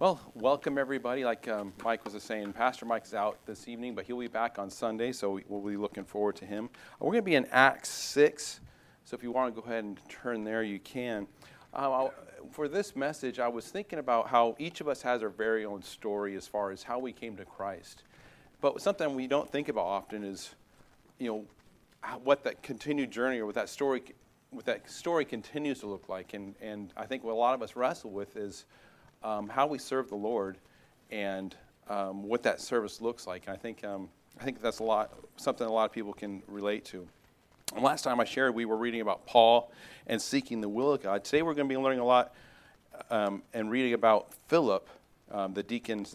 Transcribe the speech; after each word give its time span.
Well, 0.00 0.20
welcome 0.34 0.76
everybody. 0.76 1.24
Like 1.24 1.46
um, 1.46 1.72
Mike 1.84 2.04
was 2.04 2.20
saying, 2.20 2.52
Pastor 2.52 2.84
Mike's 2.84 3.14
out 3.14 3.38
this 3.46 3.68
evening, 3.68 3.94
but 3.94 4.04
he'll 4.04 4.18
be 4.18 4.26
back 4.26 4.58
on 4.58 4.68
Sunday, 4.68 5.12
so 5.12 5.30
we, 5.30 5.44
will 5.48 5.60
be 5.60 5.76
looking 5.76 6.02
forward 6.02 6.34
to 6.36 6.44
him. 6.44 6.68
We're 6.98 7.12
going 7.12 7.22
to 7.22 7.22
be 7.22 7.36
in 7.36 7.46
Acts 7.52 7.90
6, 7.90 8.58
so 9.04 9.14
if 9.14 9.22
you 9.22 9.30
want 9.30 9.54
to 9.54 9.60
go 9.60 9.64
ahead 9.64 9.84
and 9.84 10.00
turn 10.08 10.42
there, 10.42 10.64
you 10.64 10.80
can. 10.80 11.28
Uh, 11.72 12.08
for 12.50 12.66
this 12.66 12.96
message, 12.96 13.38
I 13.38 13.46
was 13.46 13.68
thinking 13.68 14.00
about 14.00 14.26
how 14.26 14.56
each 14.58 14.80
of 14.80 14.88
us 14.88 15.00
has 15.02 15.22
our 15.22 15.28
very 15.28 15.64
own 15.64 15.80
story 15.80 16.34
as 16.34 16.48
far 16.48 16.72
as 16.72 16.82
how 16.82 16.98
we 16.98 17.12
came 17.12 17.36
to 17.36 17.44
Christ. 17.44 18.02
But 18.60 18.82
something 18.82 19.14
we 19.14 19.28
don't 19.28 19.48
think 19.48 19.68
about 19.68 19.84
often 19.84 20.24
is, 20.24 20.56
you 21.20 21.28
know, 21.28 21.44
what 22.24 22.42
that 22.42 22.64
continued 22.64 23.12
journey 23.12 23.38
or 23.38 23.46
what 23.46 23.54
that 23.54 23.68
story, 23.68 24.02
what 24.50 24.64
that 24.64 24.90
story 24.90 25.24
continues 25.24 25.78
to 25.80 25.86
look 25.86 26.08
like. 26.08 26.34
And, 26.34 26.56
and 26.60 26.92
I 26.96 27.06
think 27.06 27.22
what 27.22 27.32
a 27.32 27.36
lot 27.36 27.54
of 27.54 27.62
us 27.62 27.76
wrestle 27.76 28.10
with 28.10 28.36
is 28.36 28.64
um, 29.24 29.48
how 29.48 29.66
we 29.66 29.78
serve 29.78 30.08
the 30.08 30.14
Lord 30.14 30.58
and 31.10 31.56
um, 31.88 32.22
what 32.22 32.42
that 32.44 32.60
service 32.60 33.00
looks 33.00 33.26
like. 33.26 33.48
I 33.48 33.56
think, 33.56 33.82
um, 33.84 34.08
I 34.40 34.44
think 34.44 34.60
that's 34.60 34.78
a 34.78 34.84
lot, 34.84 35.12
something 35.36 35.66
a 35.66 35.72
lot 35.72 35.86
of 35.86 35.92
people 35.92 36.12
can 36.12 36.42
relate 36.46 36.84
to. 36.86 37.06
And 37.74 37.82
last 37.82 38.02
time 38.02 38.20
I 38.20 38.24
shared, 38.24 38.54
we 38.54 38.66
were 38.66 38.76
reading 38.76 39.00
about 39.00 39.26
Paul 39.26 39.72
and 40.06 40.20
seeking 40.20 40.60
the 40.60 40.68
will 40.68 40.92
of 40.92 41.02
God. 41.02 41.24
Today 41.24 41.42
we're 41.42 41.54
going 41.54 41.68
to 41.68 41.74
be 41.74 41.78
learning 41.78 42.00
a 42.00 42.04
lot 42.04 42.34
um, 43.10 43.42
and 43.52 43.70
reading 43.70 43.94
about 43.94 44.32
Philip, 44.48 44.88
um, 45.32 45.54
the 45.54 45.62
deacon 45.62 46.06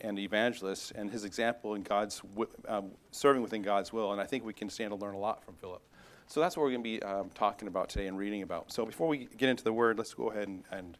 and 0.00 0.18
evangelist, 0.18 0.92
and 0.92 1.10
his 1.10 1.24
example 1.24 1.74
in 1.74 1.82
God's 1.82 2.22
um, 2.66 2.90
serving 3.12 3.42
within 3.42 3.62
God's 3.62 3.92
will. 3.92 4.12
And 4.12 4.20
I 4.20 4.24
think 4.24 4.44
we 4.44 4.52
can 4.52 4.68
stand 4.68 4.90
to 4.90 4.96
learn 4.96 5.14
a 5.14 5.18
lot 5.18 5.44
from 5.44 5.54
Philip. 5.54 5.82
So 6.26 6.40
that's 6.40 6.56
what 6.56 6.64
we're 6.64 6.72
going 6.72 6.82
to 6.82 6.90
be 6.90 7.30
talking 7.34 7.68
about 7.68 7.88
today 7.88 8.08
and 8.08 8.18
reading 8.18 8.42
about. 8.42 8.72
So 8.72 8.84
before 8.84 9.06
we 9.06 9.28
get 9.36 9.48
into 9.48 9.62
the 9.62 9.72
word, 9.72 9.96
let's 9.96 10.12
go 10.12 10.30
ahead 10.30 10.48
and, 10.48 10.64
and 10.72 10.98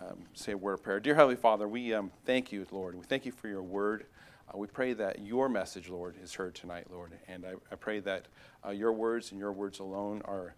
um, 0.00 0.18
say 0.34 0.52
a 0.52 0.56
word 0.56 0.74
of 0.74 0.82
prayer. 0.82 1.00
Dear 1.00 1.14
Heavenly 1.14 1.36
Father, 1.36 1.66
we 1.68 1.94
um, 1.94 2.10
thank 2.24 2.52
you, 2.52 2.66
Lord. 2.70 2.94
We 2.94 3.04
thank 3.04 3.24
you 3.24 3.32
for 3.32 3.48
your 3.48 3.62
word. 3.62 4.06
Uh, 4.52 4.58
we 4.58 4.66
pray 4.66 4.92
that 4.92 5.20
your 5.20 5.48
message, 5.48 5.88
Lord, 5.88 6.16
is 6.22 6.34
heard 6.34 6.54
tonight, 6.54 6.86
Lord. 6.90 7.12
And 7.28 7.44
I, 7.44 7.54
I 7.72 7.76
pray 7.76 8.00
that 8.00 8.26
uh, 8.64 8.70
your 8.70 8.92
words 8.92 9.30
and 9.30 9.40
your 9.40 9.52
words 9.52 9.78
alone 9.78 10.22
are, 10.24 10.54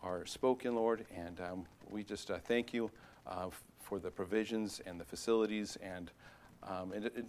are 0.00 0.26
spoken, 0.26 0.74
Lord. 0.74 1.06
And 1.14 1.40
um, 1.40 1.64
we 1.90 2.04
just 2.04 2.30
uh, 2.30 2.38
thank 2.38 2.72
you 2.72 2.90
uh, 3.26 3.48
for 3.80 3.98
the 3.98 4.10
provisions 4.10 4.80
and 4.86 5.00
the 5.00 5.04
facilities. 5.04 5.76
And, 5.82 6.10
um, 6.62 6.92
and 6.92 7.06
it, 7.06 7.16
it, 7.16 7.28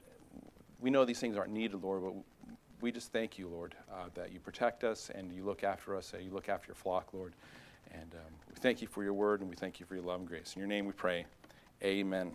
we 0.79 0.89
know 0.89 1.05
these 1.05 1.19
things 1.19 1.37
aren't 1.37 1.53
needed, 1.53 1.81
Lord, 1.81 2.03
but 2.03 2.13
we 2.81 2.91
just 2.91 3.11
thank 3.13 3.37
you, 3.37 3.47
Lord, 3.47 3.75
uh, 3.91 4.09
that 4.15 4.33
you 4.33 4.39
protect 4.39 4.83
us 4.83 5.09
and 5.15 5.31
you 5.31 5.45
look 5.45 5.63
after 5.63 5.95
us, 5.95 6.11
that 6.11 6.23
you 6.23 6.31
look 6.31 6.49
after 6.49 6.67
your 6.67 6.75
flock, 6.75 7.13
Lord. 7.13 7.33
And 7.91 8.13
um, 8.13 8.33
we 8.49 8.55
thank 8.55 8.81
you 8.81 8.87
for 8.87 9.03
your 9.03 9.13
word 9.13 9.41
and 9.41 9.49
we 9.49 9.55
thank 9.55 9.79
you 9.79 9.85
for 9.85 9.95
your 9.95 10.03
love 10.03 10.19
and 10.19 10.27
grace. 10.27 10.53
In 10.55 10.59
your 10.59 10.67
name 10.67 10.85
we 10.85 10.91
pray. 10.91 11.25
Amen. 11.83 12.31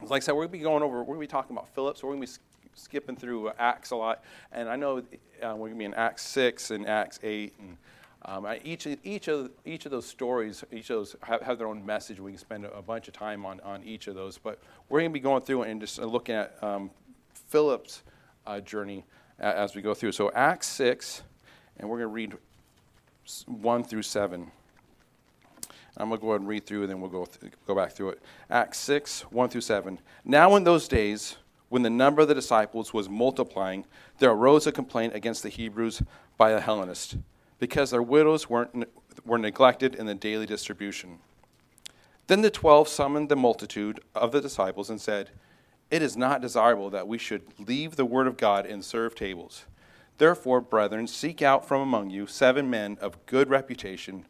Like 0.00 0.22
I 0.22 0.24
said, 0.24 0.32
we're 0.32 0.46
going 0.46 0.48
to 0.48 0.58
be 0.58 0.58
going 0.60 0.82
over, 0.82 1.00
we're 1.00 1.16
going 1.16 1.18
to 1.18 1.20
be 1.20 1.26
talking 1.26 1.54
about 1.54 1.68
Philip, 1.74 1.98
so 1.98 2.06
we're 2.06 2.14
going 2.14 2.26
to 2.26 2.32
be 2.32 2.38
skipping 2.74 3.14
through 3.14 3.50
Acts 3.58 3.90
a 3.90 3.96
lot. 3.96 4.24
And 4.52 4.70
I 4.70 4.76
know 4.76 4.98
uh, 4.98 5.02
we're 5.54 5.68
going 5.68 5.72
to 5.72 5.78
be 5.78 5.84
in 5.84 5.94
Acts 5.94 6.22
6 6.22 6.70
and 6.70 6.88
Acts 6.88 7.20
8. 7.22 7.52
And 7.58 7.76
um, 8.24 8.46
each, 8.64 8.86
each, 9.04 9.28
of, 9.28 9.50
each 9.66 9.84
of 9.84 9.90
those 9.90 10.06
stories, 10.06 10.64
each 10.72 10.88
of 10.88 10.96
those 10.96 11.16
have, 11.22 11.42
have 11.42 11.58
their 11.58 11.66
own 11.66 11.84
message. 11.84 12.20
We 12.20 12.32
can 12.32 12.38
spend 12.38 12.64
a, 12.64 12.80
bunch 12.80 13.06
of 13.06 13.12
time 13.12 13.44
on, 13.44 13.60
on 13.60 13.82
each 13.84 14.06
of 14.06 14.14
those. 14.14 14.38
But 14.38 14.58
we're 14.88 15.00
going 15.00 15.10
to 15.10 15.14
be 15.14 15.20
going 15.20 15.42
through 15.42 15.62
and 15.62 15.78
just 15.78 15.98
looking 15.98 16.34
at 16.34 16.56
um, 16.62 16.90
Philip's 17.34 18.02
uh, 18.46 18.60
journey 18.60 19.04
as 19.38 19.74
we 19.74 19.82
go 19.82 19.92
through. 19.92 20.12
So, 20.12 20.30
Acts 20.34 20.68
6, 20.68 21.22
and 21.76 21.88
we're 21.88 21.98
going 21.98 22.08
to 22.08 22.14
read 22.14 22.38
1 23.46 23.84
through 23.84 24.02
7. 24.02 24.50
I'm 25.96 26.08
going 26.08 26.20
to 26.20 26.22
go 26.22 26.30
ahead 26.30 26.40
and 26.40 26.48
read 26.48 26.66
through, 26.66 26.82
and 26.82 26.90
then 26.90 27.00
we'll 27.00 27.10
go, 27.10 27.24
th- 27.24 27.52
go 27.66 27.74
back 27.74 27.92
through 27.92 28.10
it. 28.10 28.22
Acts 28.50 28.78
6, 28.78 29.22
1 29.30 29.48
through 29.48 29.60
7. 29.60 29.98
Now, 30.24 30.56
in 30.56 30.64
those 30.64 30.88
days, 30.88 31.36
when 31.68 31.82
the 31.82 31.90
number 31.90 32.22
of 32.22 32.28
the 32.28 32.34
disciples 32.34 32.92
was 32.92 33.08
multiplying, 33.08 33.84
there 34.18 34.30
arose 34.30 34.66
a 34.66 34.72
complaint 34.72 35.14
against 35.14 35.42
the 35.42 35.48
Hebrews 35.48 36.02
by 36.36 36.52
the 36.52 36.60
Hellenists, 36.60 37.16
because 37.58 37.90
their 37.90 38.02
widows 38.02 38.50
weren't, 38.50 38.88
were 39.24 39.38
neglected 39.38 39.94
in 39.94 40.06
the 40.06 40.14
daily 40.14 40.46
distribution. 40.46 41.18
Then 42.26 42.42
the 42.42 42.50
twelve 42.50 42.88
summoned 42.88 43.28
the 43.28 43.36
multitude 43.36 44.00
of 44.14 44.32
the 44.32 44.40
disciples 44.40 44.90
and 44.90 45.00
said, 45.00 45.30
It 45.90 46.02
is 46.02 46.16
not 46.16 46.40
desirable 46.40 46.90
that 46.90 47.06
we 47.06 47.18
should 47.18 47.42
leave 47.58 47.96
the 47.96 48.04
word 48.04 48.26
of 48.26 48.36
God 48.36 48.66
and 48.66 48.84
serve 48.84 49.14
tables. 49.14 49.66
Therefore, 50.18 50.60
brethren, 50.60 51.06
seek 51.06 51.42
out 51.42 51.66
from 51.66 51.80
among 51.80 52.10
you 52.10 52.26
seven 52.26 52.70
men 52.70 52.98
of 53.00 53.24
good 53.26 53.50
reputation 53.50 54.26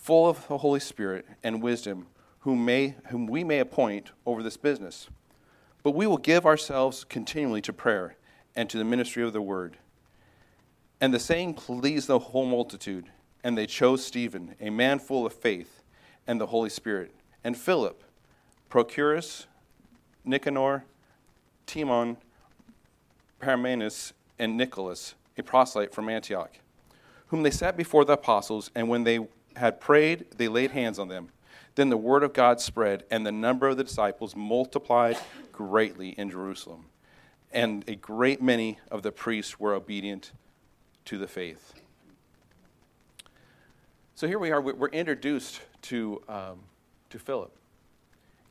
full 0.00 0.28
of 0.28 0.48
the 0.48 0.58
Holy 0.58 0.80
Spirit 0.80 1.26
and 1.42 1.62
wisdom, 1.62 2.06
whom, 2.40 2.64
may, 2.64 2.96
whom 3.08 3.26
we 3.26 3.44
may 3.44 3.58
appoint 3.58 4.12
over 4.24 4.42
this 4.42 4.56
business. 4.56 5.08
But 5.82 5.90
we 5.90 6.06
will 6.06 6.16
give 6.16 6.46
ourselves 6.46 7.04
continually 7.04 7.60
to 7.62 7.72
prayer 7.72 8.16
and 8.56 8.68
to 8.70 8.78
the 8.78 8.84
ministry 8.84 9.22
of 9.22 9.34
the 9.34 9.42
word. 9.42 9.76
And 11.02 11.12
the 11.12 11.18
saying 11.18 11.54
pleased 11.54 12.08
the 12.08 12.18
whole 12.18 12.46
multitude, 12.46 13.06
and 13.44 13.56
they 13.56 13.66
chose 13.66 14.04
Stephen, 14.04 14.54
a 14.58 14.70
man 14.70 14.98
full 14.98 15.26
of 15.26 15.34
faith 15.34 15.82
and 16.26 16.40
the 16.40 16.46
Holy 16.46 16.70
Spirit, 16.70 17.14
and 17.44 17.56
Philip, 17.56 18.02
Prochorus, 18.70 19.46
Nicanor, 20.24 20.84
Timon, 21.66 22.16
Parmenas, 23.38 24.12
and 24.38 24.56
Nicholas, 24.56 25.14
a 25.36 25.42
proselyte 25.42 25.92
from 25.92 26.08
Antioch, 26.08 26.52
whom 27.26 27.42
they 27.42 27.50
set 27.50 27.76
before 27.76 28.04
the 28.04 28.14
apostles, 28.14 28.70
and 28.74 28.88
when 28.88 29.04
they 29.04 29.26
had 29.56 29.80
prayed, 29.80 30.26
they 30.36 30.48
laid 30.48 30.70
hands 30.70 30.98
on 30.98 31.08
them. 31.08 31.28
Then 31.74 31.88
the 31.88 31.96
word 31.96 32.22
of 32.22 32.32
God 32.32 32.60
spread, 32.60 33.04
and 33.10 33.24
the 33.24 33.32
number 33.32 33.68
of 33.68 33.76
the 33.76 33.84
disciples 33.84 34.34
multiplied 34.34 35.18
greatly 35.52 36.10
in 36.10 36.30
Jerusalem. 36.30 36.86
And 37.52 37.84
a 37.88 37.94
great 37.94 38.42
many 38.42 38.78
of 38.90 39.02
the 39.02 39.12
priests 39.12 39.58
were 39.58 39.74
obedient 39.74 40.32
to 41.06 41.18
the 41.18 41.26
faith. 41.26 41.74
So 44.14 44.26
here 44.26 44.38
we 44.38 44.50
are, 44.50 44.60
we're 44.60 44.88
introduced 44.88 45.60
to, 45.82 46.22
um, 46.28 46.60
to 47.08 47.18
Philip. 47.18 47.56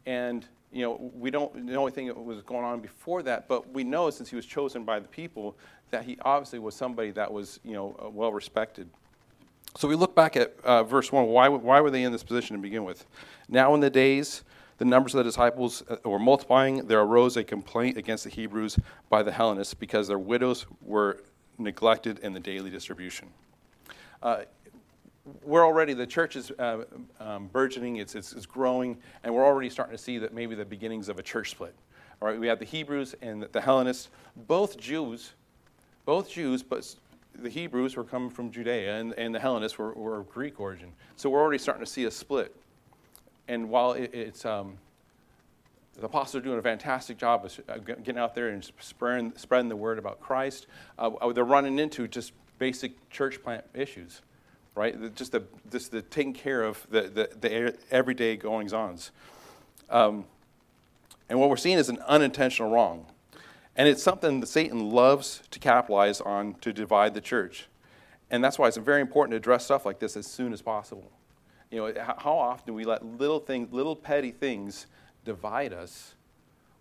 And, 0.05 0.45
you 0.71 0.81
know, 0.81 1.11
we 1.13 1.29
don't 1.29 1.55
know 1.55 1.85
anything 1.85 2.07
that 2.07 2.17
was 2.17 2.41
going 2.41 2.65
on 2.65 2.79
before 2.79 3.21
that, 3.23 3.47
but 3.47 3.71
we 3.71 3.83
know 3.83 4.09
since 4.09 4.29
he 4.29 4.35
was 4.35 4.45
chosen 4.45 4.83
by 4.83 4.99
the 4.99 5.07
people 5.07 5.55
that 5.91 6.03
he 6.03 6.17
obviously 6.23 6.59
was 6.59 6.73
somebody 6.73 7.11
that 7.11 7.31
was, 7.31 7.59
you 7.63 7.73
know, 7.73 8.11
well 8.13 8.31
respected. 8.31 8.89
So 9.79 9.87
we 9.87 9.95
look 9.95 10.13
back 10.13 10.35
at 10.35 10.57
uh, 10.65 10.83
verse 10.83 11.09
1. 11.09 11.27
Why, 11.27 11.47
why 11.47 11.79
were 11.79 11.89
they 11.89 12.03
in 12.03 12.11
this 12.11 12.21
position 12.21 12.57
to 12.57 12.61
begin 12.61 12.83
with? 12.83 13.05
Now, 13.47 13.73
in 13.75 13.79
the 13.79 13.89
days, 13.89 14.43
the 14.77 14.83
numbers 14.83 15.15
of 15.15 15.19
the 15.19 15.23
disciples 15.23 15.83
uh, 15.89 15.95
were 16.03 16.19
multiplying, 16.19 16.85
there 16.87 16.99
arose 16.99 17.37
a 17.37 17.45
complaint 17.45 17.95
against 17.95 18.25
the 18.25 18.29
Hebrews 18.29 18.77
by 19.07 19.23
the 19.23 19.31
Hellenists 19.31 19.73
because 19.73 20.09
their 20.09 20.19
widows 20.19 20.65
were 20.81 21.23
neglected 21.57 22.19
in 22.19 22.33
the 22.33 22.41
daily 22.41 22.69
distribution. 22.69 23.29
Uh, 24.21 24.41
we're 25.43 25.65
already, 25.65 25.93
the 25.93 26.05
church 26.05 26.35
is 26.35 26.51
uh, 26.59 26.83
um, 27.21 27.47
burgeoning, 27.47 27.95
it's, 27.95 28.15
it's, 28.15 28.33
it's, 28.33 28.45
growing, 28.45 28.97
and 29.23 29.33
we're 29.33 29.45
already 29.45 29.69
starting 29.69 29.95
to 29.95 30.03
see 30.03 30.17
that 30.17 30.33
maybe 30.33 30.55
the 30.55 30.65
beginnings 30.65 31.07
of 31.07 31.19
a 31.19 31.23
church 31.23 31.51
split. 31.51 31.73
All 32.21 32.27
right, 32.27 32.37
we 32.37 32.47
have 32.47 32.59
the 32.59 32.65
Hebrews 32.65 33.15
and 33.21 33.43
the 33.43 33.61
Hellenists, 33.61 34.09
both 34.35 34.75
Jews, 34.75 35.31
both 36.03 36.29
Jews, 36.29 36.63
but 36.63 36.83
the 37.35 37.49
Hebrews 37.49 37.95
were 37.95 38.03
coming 38.03 38.29
from 38.29 38.51
Judea 38.51 38.97
and, 38.97 39.13
and 39.13 39.33
the 39.33 39.39
Hellenists 39.39 39.77
were, 39.77 39.93
were 39.93 40.19
of 40.19 40.29
Greek 40.29 40.59
origin. 40.59 40.91
So 41.15 41.29
we're 41.29 41.41
already 41.41 41.57
starting 41.57 41.83
to 41.83 41.91
see 41.91 42.05
a 42.05 42.11
split. 42.11 42.55
And 43.47 43.69
while 43.69 43.93
it, 43.93 44.11
it's, 44.13 44.45
um, 44.45 44.77
the 45.95 46.05
apostles 46.05 46.41
are 46.41 46.43
doing 46.43 46.59
a 46.59 46.61
fantastic 46.61 47.17
job 47.17 47.45
of 47.45 47.59
uh, 47.67 47.77
getting 47.77 48.17
out 48.17 48.35
there 48.35 48.49
and 48.49 48.63
spreading, 48.79 49.33
spreading 49.35 49.69
the 49.69 49.75
word 49.75 49.99
about 49.99 50.19
Christ, 50.19 50.67
uh, 50.97 51.07
uh, 51.07 51.33
they're 51.33 51.43
running 51.43 51.79
into 51.79 52.07
just 52.07 52.33
basic 52.57 53.09
church 53.09 53.41
plant 53.41 53.63
issues, 53.73 54.21
right? 54.75 55.15
Just 55.15 55.31
the, 55.31 55.43
just 55.71 55.91
the 55.91 56.01
taking 56.01 56.33
care 56.33 56.63
of 56.63 56.85
the, 56.89 57.01
the, 57.01 57.29
the 57.39 57.75
everyday 57.91 58.35
goings 58.37 58.73
ons. 58.73 59.11
Um, 59.89 60.25
and 61.29 61.39
what 61.39 61.49
we're 61.49 61.57
seeing 61.57 61.77
is 61.77 61.89
an 61.89 61.99
unintentional 62.07 62.71
wrong. 62.71 63.05
And 63.79 63.87
it's 63.87 64.03
something 64.03 64.41
that 64.41 64.47
Satan 64.47 64.89
loves 64.89 65.41
to 65.51 65.57
capitalize 65.57 66.19
on 66.19 66.55
to 66.55 66.73
divide 66.73 67.13
the 67.13 67.21
church. 67.21 67.69
And 68.29 68.43
that's 68.43 68.59
why 68.59 68.67
it's 68.67 68.75
very 68.75 68.99
important 68.99 69.31
to 69.31 69.37
address 69.37 69.63
stuff 69.63 69.85
like 69.85 69.99
this 69.99 70.17
as 70.17 70.27
soon 70.27 70.51
as 70.51 70.61
possible. 70.61 71.09
You 71.71 71.77
know, 71.93 72.15
how 72.17 72.37
often 72.37 72.67
do 72.67 72.73
we 72.73 72.83
let 72.83 73.05
little 73.05 73.39
things, 73.39 73.71
little 73.71 73.95
petty 73.95 74.31
things 74.31 74.87
divide 75.23 75.71
us 75.71 76.15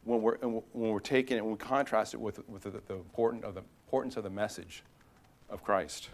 when 0.02 0.22
we're, 0.22 0.38
when 0.38 0.64
we're 0.72 0.98
taking 0.98 1.36
it 1.36 1.40
and 1.40 1.48
we 1.48 1.56
contrast 1.56 2.14
it 2.14 2.20
with, 2.20 2.40
with 2.48 2.62
the, 2.62 2.70
the, 2.70 2.94
important 2.94 3.44
of 3.44 3.54
the 3.54 3.62
importance 3.86 4.16
of 4.16 4.24
the 4.24 4.30
message 4.30 4.82
of 5.48 5.62
Christ? 5.62 6.08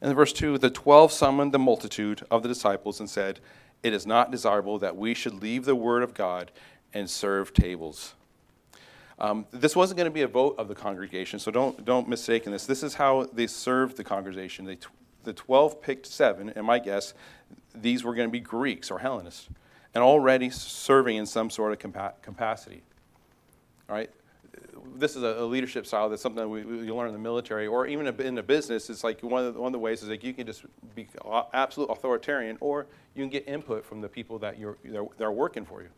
In 0.00 0.14
verse 0.14 0.32
2, 0.32 0.58
the 0.58 0.70
twelve 0.70 1.10
summoned 1.10 1.50
the 1.50 1.58
multitude 1.58 2.24
of 2.30 2.44
the 2.44 2.48
disciples 2.48 3.00
and 3.00 3.10
said, 3.10 3.40
It 3.82 3.94
is 3.94 4.06
not 4.06 4.30
desirable 4.30 4.78
that 4.78 4.96
we 4.96 5.12
should 5.12 5.42
leave 5.42 5.64
the 5.64 5.74
word 5.74 6.04
of 6.04 6.14
God 6.14 6.52
and 6.94 7.10
serve 7.10 7.52
tables. 7.52 8.14
Um, 9.18 9.46
this 9.52 9.76
wasn't 9.76 9.98
going 9.98 10.10
to 10.10 10.14
be 10.14 10.22
a 10.22 10.28
vote 10.28 10.56
of 10.58 10.68
the 10.68 10.74
congregation, 10.74 11.38
so 11.38 11.50
don't, 11.50 11.84
don't 11.84 12.08
mistake 12.08 12.46
in 12.46 12.52
this. 12.52 12.66
This 12.66 12.82
is 12.82 12.94
how 12.94 13.28
they 13.32 13.46
served 13.46 13.96
the 13.96 14.04
congregation. 14.04 14.64
They, 14.64 14.78
the 15.24 15.32
12 15.32 15.80
picked 15.80 16.06
seven, 16.06 16.50
and 16.50 16.66
my 16.66 16.78
guess, 16.78 17.14
these 17.74 18.04
were 18.04 18.14
going 18.14 18.28
to 18.28 18.32
be 18.32 18.40
Greeks 18.40 18.90
or 18.90 18.98
Hellenists. 18.98 19.48
and 19.94 20.02
already 20.02 20.50
serving 20.50 21.16
in 21.16 21.26
some 21.26 21.50
sort 21.50 21.72
of 21.72 21.78
compa- 21.78 22.14
capacity. 22.22 22.82
All 23.88 23.96
right? 23.96 24.10
This 24.96 25.16
is 25.16 25.22
a, 25.22 25.36
a 25.38 25.44
leadership 25.44 25.86
style 25.86 26.08
that's 26.08 26.22
something 26.22 26.42
that 26.42 26.48
we, 26.48 26.64
we 26.64 26.90
learn 26.90 27.08
in 27.08 27.12
the 27.12 27.18
military, 27.18 27.66
or 27.66 27.86
even 27.86 28.06
in 28.06 28.38
a 28.38 28.42
business. 28.42 28.90
It's 28.90 29.04
like 29.04 29.22
one 29.22 29.44
of, 29.44 29.54
the, 29.54 29.60
one 29.60 29.68
of 29.68 29.72
the 29.72 29.78
ways 29.78 30.02
is 30.02 30.08
like 30.08 30.24
you 30.24 30.34
can 30.34 30.46
just 30.46 30.64
be 30.94 31.06
absolute 31.52 31.90
authoritarian, 31.90 32.58
or 32.60 32.86
you 33.14 33.22
can 33.22 33.30
get 33.30 33.46
input 33.46 33.84
from 33.84 34.00
the 34.00 34.08
people 34.08 34.38
that 34.40 34.58
you're, 34.58 34.76
that 34.84 35.20
are 35.20 35.32
working 35.32 35.64
for 35.64 35.82
you. 35.82 35.88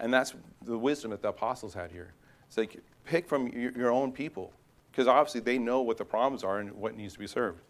And 0.00 0.12
that's 0.12 0.34
the 0.62 0.76
wisdom 0.76 1.12
that 1.12 1.22
the 1.22 1.28
apostles 1.28 1.74
had 1.74 1.92
here. 1.92 2.12
It's 2.52 2.58
like 2.58 2.80
pick 3.06 3.26
from 3.26 3.48
your, 3.48 3.90
own 3.90 4.12
people, 4.12 4.52
because 4.90 5.08
obviously 5.08 5.40
they 5.40 5.56
know 5.56 5.80
what 5.80 5.96
the 5.96 6.04
problems 6.04 6.44
are 6.44 6.58
and 6.58 6.70
what 6.72 6.94
needs 6.94 7.14
to 7.14 7.18
be 7.18 7.26
served. 7.26 7.62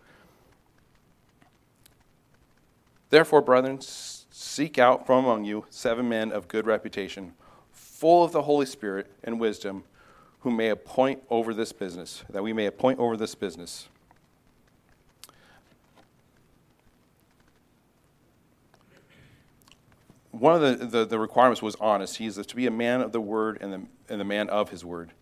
Therefore, 3.08 3.42
brethren, 3.42 3.78
seek 3.80 4.80
out 4.80 5.06
from 5.06 5.24
among 5.24 5.44
you 5.44 5.66
seven 5.70 6.08
men 6.08 6.32
of 6.32 6.48
good 6.48 6.66
reputation, 6.66 7.34
full 7.70 8.24
of 8.24 8.32
the 8.32 8.42
Holy 8.42 8.66
Spirit 8.66 9.06
and 9.22 9.38
wisdom, 9.38 9.84
who 10.40 10.50
may 10.50 10.70
appoint 10.70 11.22
over 11.30 11.54
this 11.54 11.70
business, 11.70 12.24
that 12.30 12.42
we 12.42 12.52
may 12.52 12.66
appoint 12.66 12.98
over 12.98 13.16
this 13.16 13.36
business. 13.36 13.86
One 20.32 20.60
of 20.60 20.78
the, 20.78 20.86
the, 20.86 21.04
the 21.04 21.18
requirements 21.18 21.62
was 21.62 21.76
honest. 21.80 22.16
He 22.16 22.26
is 22.26 22.34
to 22.34 22.56
be 22.56 22.66
a 22.66 22.70
man 22.70 23.00
of 23.00 23.12
the 23.12 23.20
word 23.20 23.58
and 23.60 23.72
the, 23.72 23.82
and 24.08 24.20
the 24.20 24.24
man 24.24 24.48
of 24.48 24.70
his 24.70 24.84
word. 24.84 25.12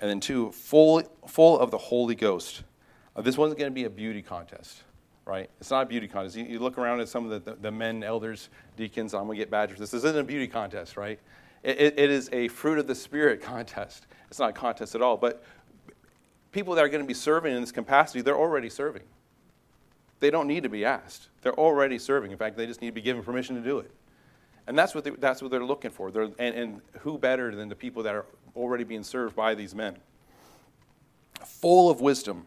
And 0.00 0.10
then, 0.10 0.20
two, 0.20 0.50
full, 0.52 1.02
full 1.26 1.58
of 1.58 1.70
the 1.70 1.78
Holy 1.78 2.14
Ghost. 2.14 2.62
Uh, 3.14 3.22
this 3.22 3.38
wasn't 3.38 3.58
going 3.58 3.70
to 3.70 3.74
be 3.74 3.84
a 3.84 3.90
beauty 3.90 4.22
contest 4.22 4.82
right? 5.24 5.48
It's 5.60 5.70
not 5.70 5.82
a 5.82 5.86
beauty 5.86 6.08
contest. 6.08 6.36
You, 6.36 6.44
you 6.44 6.58
look 6.58 6.78
around 6.78 7.00
at 7.00 7.08
some 7.08 7.30
of 7.30 7.44
the, 7.44 7.50
the, 7.52 7.56
the, 7.56 7.70
men, 7.70 8.02
elders, 8.02 8.50
deacons, 8.76 9.14
I'm 9.14 9.24
going 9.24 9.38
to 9.38 9.42
get 9.42 9.50
badgers. 9.50 9.78
This 9.78 9.94
isn't 9.94 10.16
a 10.16 10.24
beauty 10.24 10.46
contest, 10.46 10.96
right? 10.96 11.18
It, 11.62 11.80
it, 11.80 11.98
it 11.98 12.10
is 12.10 12.28
a 12.32 12.48
fruit 12.48 12.78
of 12.78 12.86
the 12.86 12.94
Spirit 12.94 13.40
contest. 13.40 14.06
It's 14.28 14.38
not 14.38 14.50
a 14.50 14.52
contest 14.52 14.94
at 14.94 15.02
all. 15.02 15.16
But 15.16 15.42
people 16.52 16.74
that 16.74 16.84
are 16.84 16.88
going 16.88 17.02
to 17.02 17.08
be 17.08 17.14
serving 17.14 17.54
in 17.54 17.60
this 17.60 17.72
capacity, 17.72 18.20
they're 18.20 18.36
already 18.36 18.68
serving. 18.68 19.02
They 20.20 20.30
don't 20.30 20.46
need 20.46 20.62
to 20.62 20.68
be 20.68 20.84
asked. 20.84 21.28
They're 21.42 21.58
already 21.58 21.98
serving. 21.98 22.30
In 22.30 22.38
fact, 22.38 22.56
they 22.56 22.66
just 22.66 22.80
need 22.80 22.88
to 22.88 22.94
be 22.94 23.02
given 23.02 23.22
permission 23.22 23.56
to 23.56 23.62
do 23.62 23.78
it. 23.78 23.90
And 24.66 24.78
that's 24.78 24.94
what, 24.94 25.04
they, 25.04 25.10
that's 25.10 25.42
what 25.42 25.50
they're 25.50 25.64
looking 25.64 25.90
for. 25.90 26.10
They're, 26.10 26.30
and, 26.38 26.54
and 26.54 26.80
who 27.00 27.18
better 27.18 27.54
than 27.54 27.68
the 27.68 27.74
people 27.74 28.02
that 28.04 28.14
are 28.14 28.24
already 28.56 28.84
being 28.84 29.02
served 29.02 29.36
by 29.36 29.54
these 29.54 29.74
men? 29.74 29.96
Full 31.44 31.90
of 31.90 32.00
wisdom 32.00 32.46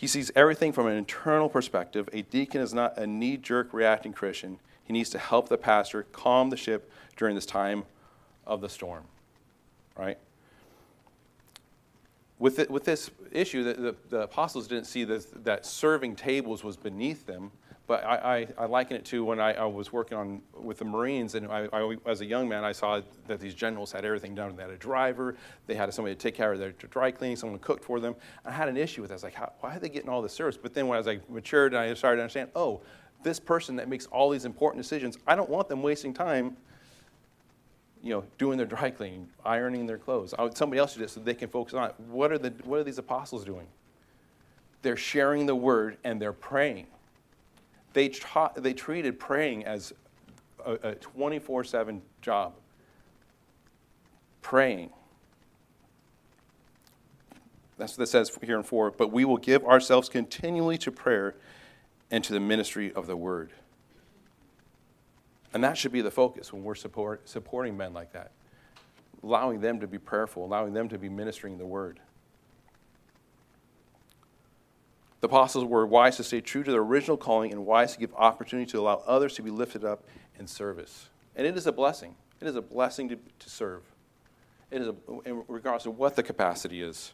he 0.00 0.06
sees 0.06 0.32
everything 0.34 0.72
from 0.72 0.86
an 0.86 0.96
internal 0.96 1.50
perspective. 1.50 2.08
A 2.14 2.22
deacon 2.22 2.62
is 2.62 2.72
not 2.72 2.96
a 2.96 3.06
knee 3.06 3.36
jerk 3.36 3.74
reacting 3.74 4.14
Christian. 4.14 4.58
He 4.82 4.94
needs 4.94 5.10
to 5.10 5.18
help 5.18 5.50
the 5.50 5.58
pastor 5.58 6.04
calm 6.04 6.48
the 6.48 6.56
ship 6.56 6.90
during 7.18 7.34
this 7.34 7.44
time 7.44 7.84
of 8.46 8.62
the 8.62 8.70
storm. 8.70 9.04
Right? 9.94 10.16
With, 12.40 12.58
it, 12.58 12.70
with 12.70 12.84
this 12.84 13.10
issue, 13.30 13.62
the, 13.62 13.74
the, 13.74 13.96
the 14.08 14.22
apostles 14.22 14.66
didn't 14.66 14.86
see 14.86 15.04
this, 15.04 15.26
that 15.44 15.66
serving 15.66 16.16
tables 16.16 16.64
was 16.64 16.74
beneath 16.74 17.26
them, 17.26 17.52
but 17.86 18.02
I, 18.02 18.46
I, 18.56 18.62
I, 18.62 18.64
liken 18.64 18.96
it 18.96 19.04
to 19.06 19.22
when 19.22 19.38
I, 19.38 19.52
I, 19.52 19.66
was 19.66 19.92
working 19.92 20.16
on 20.16 20.40
with 20.54 20.78
the 20.78 20.86
Marines, 20.86 21.34
and 21.34 21.48
I, 21.48 21.68
as 22.06 22.22
a 22.22 22.24
young 22.24 22.48
man, 22.48 22.64
I 22.64 22.72
saw 22.72 23.02
that 23.26 23.40
these 23.40 23.52
generals 23.52 23.92
had 23.92 24.06
everything 24.06 24.34
done. 24.34 24.56
They 24.56 24.62
had 24.62 24.70
a 24.70 24.78
driver, 24.78 25.36
they 25.66 25.74
had 25.74 25.92
somebody 25.92 26.14
to 26.14 26.18
take 26.18 26.34
care 26.34 26.50
of 26.50 26.58
their 26.58 26.72
dry 26.72 27.10
cleaning, 27.10 27.36
someone 27.36 27.58
cooked 27.58 27.84
for 27.84 28.00
them. 28.00 28.14
I 28.46 28.52
had 28.52 28.68
an 28.68 28.78
issue 28.78 29.02
with 29.02 29.10
that. 29.10 29.14
I 29.14 29.16
was 29.16 29.24
like, 29.24 29.34
how, 29.34 29.52
why 29.60 29.76
are 29.76 29.78
they 29.78 29.90
getting 29.90 30.08
all 30.08 30.22
this 30.22 30.32
service? 30.32 30.56
But 30.56 30.72
then 30.72 30.86
when 30.86 30.96
I 30.96 30.98
was 30.98 31.06
like 31.06 31.28
matured, 31.28 31.74
and 31.74 31.82
I 31.82 31.92
started 31.92 32.16
to 32.16 32.22
understand, 32.22 32.50
oh, 32.56 32.80
this 33.22 33.38
person 33.38 33.76
that 33.76 33.86
makes 33.86 34.06
all 34.06 34.30
these 34.30 34.46
important 34.46 34.82
decisions, 34.82 35.18
I 35.26 35.36
don't 35.36 35.50
want 35.50 35.68
them 35.68 35.82
wasting 35.82 36.14
time 36.14 36.56
you 38.02 38.10
know, 38.10 38.24
doing 38.38 38.56
their 38.56 38.66
dry 38.66 38.90
cleaning, 38.90 39.28
ironing 39.44 39.86
their 39.86 39.98
clothes. 39.98 40.34
Somebody 40.54 40.78
else 40.78 40.94
do 40.94 41.02
it 41.02 41.10
so 41.10 41.20
they 41.20 41.34
can 41.34 41.48
focus 41.48 41.74
on 41.74 41.90
it. 41.90 41.94
What 42.08 42.32
are, 42.32 42.38
the, 42.38 42.52
what 42.64 42.80
are 42.80 42.84
these 42.84 42.98
apostles 42.98 43.44
doing? 43.44 43.66
They're 44.82 44.96
sharing 44.96 45.46
the 45.46 45.54
word 45.54 45.98
and 46.04 46.20
they're 46.20 46.32
praying. 46.32 46.86
They, 47.92 48.08
tra- 48.08 48.52
they 48.56 48.72
treated 48.72 49.18
praying 49.18 49.64
as 49.64 49.92
a 50.64 50.94
24 50.94 51.64
7 51.64 52.02
job. 52.22 52.54
Praying. 54.42 54.90
That's 57.76 57.96
what 57.96 58.04
it 58.04 58.08
says 58.08 58.30
here 58.42 58.56
in 58.56 58.62
4. 58.62 58.92
But 58.92 59.10
we 59.12 59.24
will 59.24 59.38
give 59.38 59.64
ourselves 59.64 60.08
continually 60.08 60.78
to 60.78 60.92
prayer 60.92 61.34
and 62.10 62.22
to 62.24 62.32
the 62.32 62.40
ministry 62.40 62.92
of 62.92 63.06
the 63.06 63.16
word. 63.16 63.52
And 65.52 65.64
that 65.64 65.76
should 65.76 65.92
be 65.92 66.00
the 66.00 66.10
focus 66.10 66.52
when 66.52 66.62
we're 66.62 66.74
support, 66.74 67.28
supporting 67.28 67.76
men 67.76 67.92
like 67.92 68.12
that, 68.12 68.30
allowing 69.22 69.60
them 69.60 69.80
to 69.80 69.86
be 69.86 69.98
prayerful, 69.98 70.44
allowing 70.44 70.72
them 70.72 70.88
to 70.88 70.98
be 70.98 71.08
ministering 71.08 71.58
the 71.58 71.66
word. 71.66 72.00
The 75.20 75.26
apostles 75.26 75.64
were 75.64 75.86
wise 75.86 76.16
to 76.16 76.24
stay 76.24 76.40
true 76.40 76.62
to 76.62 76.70
their 76.70 76.80
original 76.80 77.16
calling 77.16 77.52
and 77.52 77.66
wise 77.66 77.92
to 77.92 77.98
give 77.98 78.14
opportunity 78.14 78.70
to 78.70 78.80
allow 78.80 79.02
others 79.06 79.34
to 79.34 79.42
be 79.42 79.50
lifted 79.50 79.84
up 79.84 80.04
in 80.38 80.46
service. 80.46 81.08
And 81.36 81.46
it 81.46 81.56
is 81.56 81.66
a 81.66 81.72
blessing. 81.72 82.14
It 82.40 82.46
is 82.46 82.56
a 82.56 82.62
blessing 82.62 83.08
to, 83.10 83.16
to 83.16 83.50
serve. 83.50 83.82
It 84.70 84.80
is 84.80 84.88
a, 84.88 84.94
in 85.26 85.42
regards 85.48 85.84
to 85.84 85.90
what 85.90 86.16
the 86.16 86.22
capacity 86.22 86.80
is. 86.80 87.12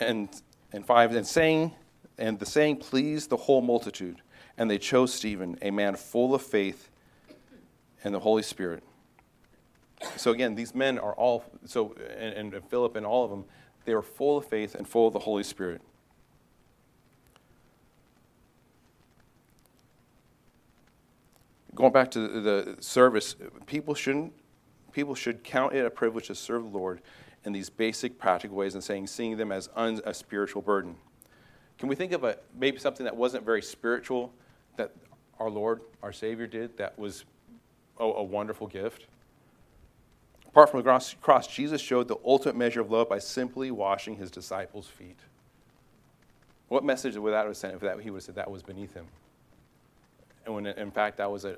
And 0.00 0.28
and 0.74 0.84
five, 0.84 1.14
and 1.14 1.24
saying, 1.24 1.72
and 2.18 2.36
the 2.36 2.46
saying 2.46 2.78
pleased 2.78 3.30
the 3.30 3.36
whole 3.36 3.62
multitude, 3.62 4.20
and 4.56 4.70
they 4.70 4.78
chose 4.78 5.12
Stephen, 5.12 5.58
a 5.62 5.70
man 5.70 5.96
full 5.96 6.34
of 6.34 6.42
faith 6.42 6.90
and 8.02 8.14
the 8.14 8.20
Holy 8.20 8.42
Spirit. 8.42 8.82
So 10.16 10.32
again, 10.32 10.54
these 10.54 10.74
men 10.74 10.98
are 10.98 11.14
all 11.14 11.44
so, 11.64 11.94
and, 12.18 12.54
and 12.54 12.64
Philip 12.68 12.96
and 12.96 13.06
all 13.06 13.24
of 13.24 13.30
them 13.30 13.44
they 13.84 13.94
were 13.94 14.02
full 14.02 14.38
of 14.38 14.46
faith 14.46 14.74
and 14.74 14.88
full 14.88 15.06
of 15.06 15.12
the 15.12 15.18
Holy 15.18 15.42
Spirit. 15.42 15.82
Going 21.74 21.92
back 21.92 22.10
to 22.12 22.40
the 22.40 22.76
service, 22.80 23.36
people 23.66 23.94
shouldn't 23.94 24.32
people 24.92 25.14
should 25.14 25.42
count 25.42 25.74
it 25.74 25.84
a 25.84 25.90
privilege 25.90 26.28
to 26.28 26.34
serve 26.34 26.62
the 26.62 26.78
Lord 26.78 27.00
in 27.44 27.52
these 27.52 27.68
basic 27.68 28.16
practical 28.16 28.56
ways 28.56 28.74
and 28.74 28.82
saying 28.82 29.08
seeing 29.08 29.36
them 29.36 29.50
as 29.50 29.68
un, 29.74 30.00
a 30.04 30.14
spiritual 30.14 30.62
burden. 30.62 30.94
Can 31.78 31.88
we 31.88 31.96
think 31.96 32.12
of 32.12 32.22
a 32.22 32.38
maybe 32.56 32.78
something 32.78 33.04
that 33.04 33.16
wasn't 33.16 33.44
very 33.44 33.60
spiritual 33.60 34.32
that 34.76 34.92
our 35.38 35.50
Lord, 35.50 35.80
our 36.02 36.12
Savior 36.12 36.46
did 36.46 36.76
that 36.78 36.98
was 36.98 37.24
a, 37.98 38.04
a 38.04 38.22
wonderful 38.22 38.66
gift? 38.66 39.06
Apart 40.46 40.70
from 40.70 40.82
the 40.82 41.14
cross, 41.20 41.46
Jesus 41.48 41.80
showed 41.80 42.06
the 42.06 42.16
ultimate 42.24 42.56
measure 42.56 42.80
of 42.80 42.90
love 42.90 43.08
by 43.08 43.18
simply 43.18 43.72
washing 43.72 44.16
his 44.16 44.30
disciples' 44.30 44.86
feet. 44.86 45.18
What 46.68 46.84
message 46.84 47.16
would 47.16 47.32
that 47.32 47.46
have 47.46 47.56
sent 47.56 47.74
if 47.74 47.80
that, 47.80 48.00
he 48.00 48.10
would 48.10 48.18
have 48.18 48.24
said 48.24 48.34
that 48.36 48.50
was 48.50 48.62
beneath 48.62 48.94
him? 48.94 49.06
And 50.46 50.54
when 50.54 50.66
in 50.66 50.90
fact 50.90 51.16
that 51.16 51.30
was 51.30 51.44
a, 51.44 51.56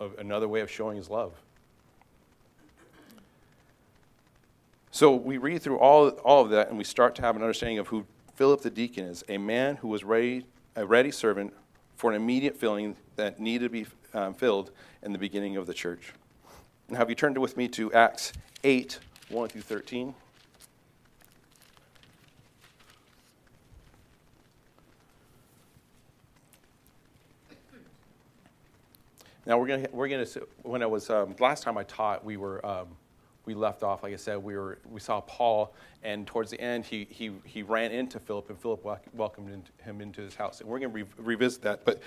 a, 0.00 0.08
another 0.18 0.48
way 0.48 0.60
of 0.60 0.70
showing 0.70 0.96
his 0.96 1.10
love. 1.10 1.32
So 4.90 5.14
we 5.14 5.38
read 5.38 5.62
through 5.62 5.78
all, 5.78 6.08
all 6.08 6.44
of 6.44 6.50
that 6.50 6.68
and 6.68 6.78
we 6.78 6.84
start 6.84 7.14
to 7.16 7.22
have 7.22 7.36
an 7.36 7.42
understanding 7.42 7.78
of 7.78 7.88
who 7.88 8.06
Philip 8.34 8.62
the 8.62 8.70
deacon 8.70 9.04
is 9.04 9.22
a 9.28 9.38
man 9.38 9.76
who 9.76 9.88
was 9.88 10.04
ready, 10.04 10.46
a 10.74 10.86
ready 10.86 11.10
servant 11.10 11.52
for 12.00 12.08
an 12.08 12.16
immediate 12.16 12.56
filling 12.56 12.96
that 13.16 13.38
needed 13.38 13.66
to 13.66 13.68
be 13.68 13.86
um, 14.14 14.32
filled 14.32 14.70
in 15.02 15.12
the 15.12 15.18
beginning 15.18 15.58
of 15.58 15.66
the 15.66 15.74
church. 15.74 16.14
Now, 16.88 16.96
have 16.96 17.10
you 17.10 17.14
turned 17.14 17.36
with 17.36 17.58
me 17.58 17.68
to 17.68 17.92
Acts 17.92 18.32
8 18.64 18.98
1 19.28 19.48
through 19.50 19.60
13? 19.60 20.14
Now 29.44 29.58
we're 29.58 29.66
gonna 29.66 29.88
we're 29.92 30.08
gonna 30.08 30.26
when 30.62 30.82
I 30.82 30.86
was 30.86 31.10
um, 31.10 31.36
last 31.38 31.64
time 31.64 31.76
I 31.76 31.82
taught 31.84 32.24
we 32.24 32.38
were 32.38 32.64
um, 32.64 32.88
we 33.46 33.54
left 33.54 33.82
off 33.82 34.02
like 34.02 34.12
I 34.12 34.16
said 34.16 34.38
we 34.38 34.56
were 34.56 34.78
we 34.88 35.00
saw 35.00 35.20
Paul 35.20 35.74
and 36.02 36.26
towards 36.26 36.50
the 36.50 36.60
end 36.60 36.84
he 36.84 37.06
he 37.10 37.32
he 37.44 37.62
ran 37.62 37.90
into 37.90 38.18
Philip 38.18 38.50
and 38.50 38.58
Philip 38.58 38.84
welcomed 39.14 39.70
him 39.82 40.00
into 40.00 40.20
his 40.20 40.34
house 40.34 40.60
and 40.60 40.68
we're 40.68 40.78
gonna 40.78 40.92
re- 40.92 41.04
revisit 41.16 41.62
that 41.62 41.84
but 41.84 42.00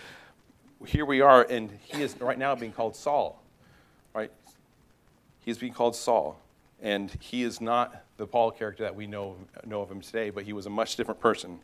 here 0.86 1.06
we 1.06 1.22
are 1.22 1.46
and 1.50 1.72
he 1.84 2.02
is 2.02 2.20
right 2.20 2.38
now 2.38 2.56
being 2.56 2.72
called 2.72 2.96
Saul 2.96 3.42
right 4.14 4.32
he's 5.44 5.58
being 5.58 5.74
called 5.74 5.96
Saul. 5.96 6.40
And 6.82 7.12
he 7.20 7.44
is 7.44 7.62
not 7.62 8.04
the 8.18 8.28
Paul 8.28 8.52
character 8.52 8.84
that 8.84 8.96
we 8.96 9.08
know, 9.08 9.38
know 9.66 9.82
of 9.82 9.92
him 9.92 10.02
today, 10.02 10.30
but 10.30 10.44
he 10.44 10.54
was 10.54 10.66
a 10.66 10.70
much 10.70 10.96
different 10.96 11.20
person. 11.20 11.60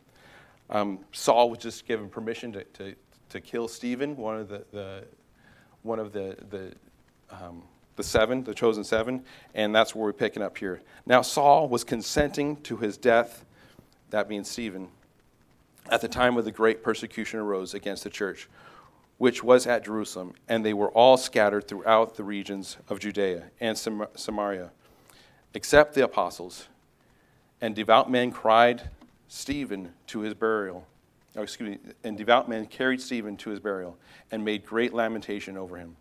Um, 0.70 1.00
Saul 1.12 1.50
was 1.50 1.58
just 1.58 1.86
given 1.86 2.08
permission 2.08 2.52
to, 2.52 2.64
to, 2.64 2.94
to 3.30 3.40
kill 3.40 3.68
Stephen, 3.68 4.16
one 4.16 4.38
of 4.38 4.48
the, 4.48 4.64
the 4.72 5.04
one 5.82 5.98
of 5.98 6.12
the, 6.12 6.36
the, 6.50 6.72
um, 7.30 7.62
the 7.96 8.02
seven, 8.02 8.44
the 8.44 8.54
chosen 8.54 8.84
seven, 8.84 9.24
and 9.54 9.74
that's 9.74 9.94
where 9.94 10.04
we're 10.04 10.12
picking 10.12 10.42
up 10.42 10.56
here. 10.56 10.80
Now, 11.06 11.22
Saul 11.22 11.68
was 11.68 11.84
consenting 11.84 12.56
to 12.62 12.76
his 12.76 12.96
death, 12.96 13.44
that 14.10 14.28
being 14.28 14.44
Stephen. 14.44 14.88
at 15.88 16.00
the 16.00 16.08
time 16.08 16.36
of 16.36 16.44
the 16.44 16.52
great 16.52 16.82
persecution 16.82 17.40
arose 17.40 17.74
against 17.74 18.04
the 18.04 18.10
church, 18.10 18.48
which 19.18 19.42
was 19.42 19.66
at 19.66 19.84
Jerusalem, 19.84 20.34
and 20.48 20.64
they 20.64 20.72
were 20.72 20.90
all 20.90 21.16
scattered 21.16 21.68
throughout 21.68 22.16
the 22.16 22.24
regions 22.24 22.76
of 22.88 23.00
Judea 23.00 23.44
and 23.60 23.76
Samaria, 23.76 24.70
except 25.54 25.94
the 25.94 26.04
apostles. 26.04 26.68
And 27.60 27.74
devout 27.74 28.10
men 28.10 28.30
cried 28.30 28.88
Stephen 29.28 29.92
to 30.08 30.20
his 30.20 30.34
burial. 30.34 30.86
Oh, 31.36 31.42
excuse 31.42 31.70
me, 31.70 31.92
and 32.02 32.16
devout 32.16 32.48
men 32.48 32.66
carried 32.66 33.00
Stephen 33.00 33.36
to 33.38 33.50
his 33.50 33.60
burial 33.60 33.98
and 34.30 34.44
made 34.44 34.64
great 34.64 34.94
lamentation 34.94 35.56
over 35.56 35.76
him. 35.76 35.96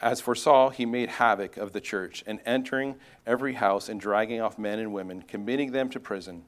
As 0.00 0.20
for 0.20 0.34
Saul, 0.34 0.70
he 0.70 0.84
made 0.84 1.08
havoc 1.08 1.56
of 1.56 1.72
the 1.72 1.80
church, 1.80 2.22
and 2.26 2.40
entering 2.44 2.96
every 3.26 3.54
house 3.54 3.88
and 3.88 4.00
dragging 4.00 4.40
off 4.40 4.58
men 4.58 4.78
and 4.78 4.92
women, 4.92 5.22
committing 5.22 5.72
them 5.72 5.88
to 5.90 6.00
prison. 6.00 6.44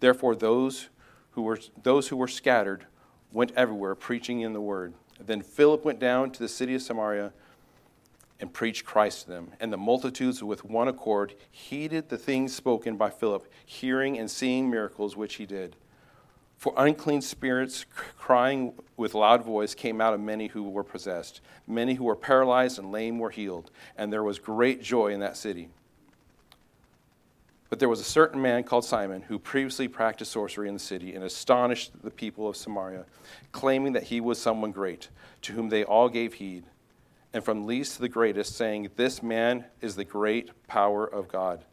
Therefore, 0.00 0.34
those 0.34 0.88
who 1.32 1.42
were, 1.42 1.58
those 1.82 2.08
who 2.08 2.16
were 2.16 2.28
scattered 2.28 2.86
went 3.32 3.52
everywhere 3.56 3.94
preaching 3.94 4.40
in 4.40 4.52
the 4.52 4.60
word. 4.60 4.94
Then 5.20 5.42
Philip 5.42 5.84
went 5.84 5.98
down 5.98 6.30
to 6.32 6.38
the 6.38 6.48
city 6.48 6.74
of 6.74 6.82
Samaria 6.82 7.32
and 8.40 8.52
preached 8.52 8.84
Christ 8.84 9.22
to 9.22 9.30
them. 9.30 9.52
And 9.60 9.72
the 9.72 9.78
multitudes 9.78 10.42
with 10.42 10.64
one 10.64 10.88
accord 10.88 11.34
heeded 11.50 12.08
the 12.08 12.18
things 12.18 12.54
spoken 12.54 12.96
by 12.96 13.10
Philip, 13.10 13.50
hearing 13.64 14.18
and 14.18 14.30
seeing 14.30 14.70
miracles 14.70 15.16
which 15.16 15.36
he 15.36 15.46
did. 15.46 15.76
For 16.66 16.74
unclean 16.78 17.20
spirits, 17.20 17.86
crying 18.18 18.72
with 18.96 19.14
loud 19.14 19.44
voice, 19.44 19.72
came 19.72 20.00
out 20.00 20.14
of 20.14 20.18
many 20.18 20.48
who 20.48 20.64
were 20.64 20.82
possessed. 20.82 21.40
Many 21.68 21.94
who 21.94 22.02
were 22.02 22.16
paralyzed 22.16 22.80
and 22.80 22.90
lame 22.90 23.20
were 23.20 23.30
healed, 23.30 23.70
and 23.96 24.12
there 24.12 24.24
was 24.24 24.40
great 24.40 24.82
joy 24.82 25.12
in 25.12 25.20
that 25.20 25.36
city. 25.36 25.68
But 27.70 27.78
there 27.78 27.88
was 27.88 28.00
a 28.00 28.04
certain 28.04 28.42
man 28.42 28.64
called 28.64 28.84
Simon 28.84 29.22
who 29.22 29.38
previously 29.38 29.86
practiced 29.86 30.32
sorcery 30.32 30.66
in 30.66 30.74
the 30.74 30.80
city 30.80 31.14
and 31.14 31.22
astonished 31.22 31.92
the 32.02 32.10
people 32.10 32.48
of 32.48 32.56
Samaria, 32.56 33.04
claiming 33.52 33.92
that 33.92 34.02
he 34.02 34.20
was 34.20 34.40
someone 34.40 34.72
great, 34.72 35.08
to 35.42 35.52
whom 35.52 35.68
they 35.68 35.84
all 35.84 36.08
gave 36.08 36.34
heed, 36.34 36.64
and 37.32 37.44
from 37.44 37.64
least 37.64 37.94
to 37.94 38.00
the 38.00 38.08
greatest, 38.08 38.56
saying, 38.56 38.90
This 38.96 39.22
man 39.22 39.66
is 39.80 39.94
the 39.94 40.04
great 40.04 40.50
power 40.66 41.06
of 41.06 41.28
God. 41.28 41.64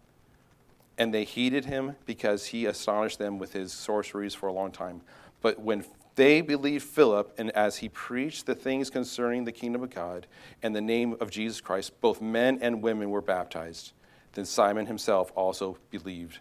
And 0.98 1.14
they 1.14 1.24
heeded 1.24 1.66
him 1.66 1.96
because 2.06 2.48
he 2.48 2.66
astonished 2.66 3.20
them 3.20 3.40
with 3.40 3.54
his 3.54 3.74
sorceries 3.74 4.36
for 4.36 4.48
a 4.48 4.54
long 4.54 4.72
time. 4.72 5.02
But 5.42 5.60
when 5.60 5.86
they 6.16 6.42
believed 6.42 6.84
Philip, 6.84 7.34
and 7.38 7.50
as 7.52 7.78
he 7.78 7.90
preached 7.90 8.46
the 8.46 8.54
things 8.54 8.90
concerning 8.90 9.46
the 9.46 9.52
kingdom 9.52 9.84
of 9.84 9.90
God 9.90 10.28
and 10.62 10.76
the 10.76 10.82
name 10.82 11.18
of 11.20 11.32
Jesus 11.32 11.60
Christ, 11.60 12.00
both 12.02 12.22
men 12.22 12.60
and 12.62 12.84
women 12.84 13.10
were 13.10 13.22
baptized. 13.22 13.94
Then 14.34 14.46
Simon 14.46 14.86
himself 14.86 15.32
also 15.36 15.78
believed. 15.90 16.40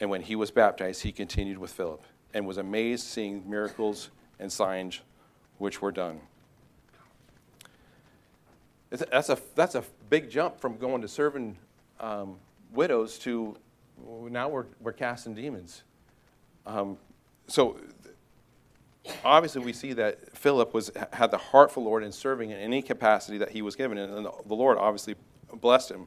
And 0.00 0.10
when 0.10 0.22
he 0.22 0.36
was 0.36 0.50
baptized, 0.50 1.02
he 1.02 1.12
continued 1.12 1.58
with 1.58 1.70
Philip 1.70 2.02
and 2.32 2.46
was 2.46 2.58
amazed 2.58 3.06
seeing 3.06 3.48
miracles 3.48 4.10
and 4.38 4.50
signs 4.52 5.00
which 5.58 5.80
were 5.80 5.92
done. 5.92 6.20
That's 8.90 9.28
a, 9.28 9.38
that's 9.54 9.74
a 9.74 9.84
big 10.08 10.30
jump 10.30 10.60
from 10.60 10.76
going 10.78 11.02
to 11.02 11.08
serving 11.08 11.58
um, 11.98 12.36
widows 12.72 13.18
to 13.20 13.56
now 14.30 14.48
we're, 14.48 14.66
we're 14.80 14.92
casting 14.92 15.34
demons. 15.34 15.82
Um, 16.66 16.98
so 17.46 17.78
obviously 19.24 19.64
we 19.64 19.72
see 19.72 19.92
that 19.94 20.36
Philip 20.36 20.74
was, 20.74 20.90
had 21.12 21.30
the 21.30 21.38
heart 21.38 21.70
for 21.70 21.80
the 21.80 21.88
Lord 21.88 22.02
in 22.02 22.12
serving 22.12 22.50
in 22.50 22.58
any 22.58 22.82
capacity 22.82 23.38
that 23.38 23.50
he 23.50 23.62
was 23.62 23.76
given, 23.76 23.96
and 23.96 24.26
the 24.26 24.54
Lord 24.54 24.78
obviously 24.78 25.14
blessed 25.52 25.90
him. 25.90 26.06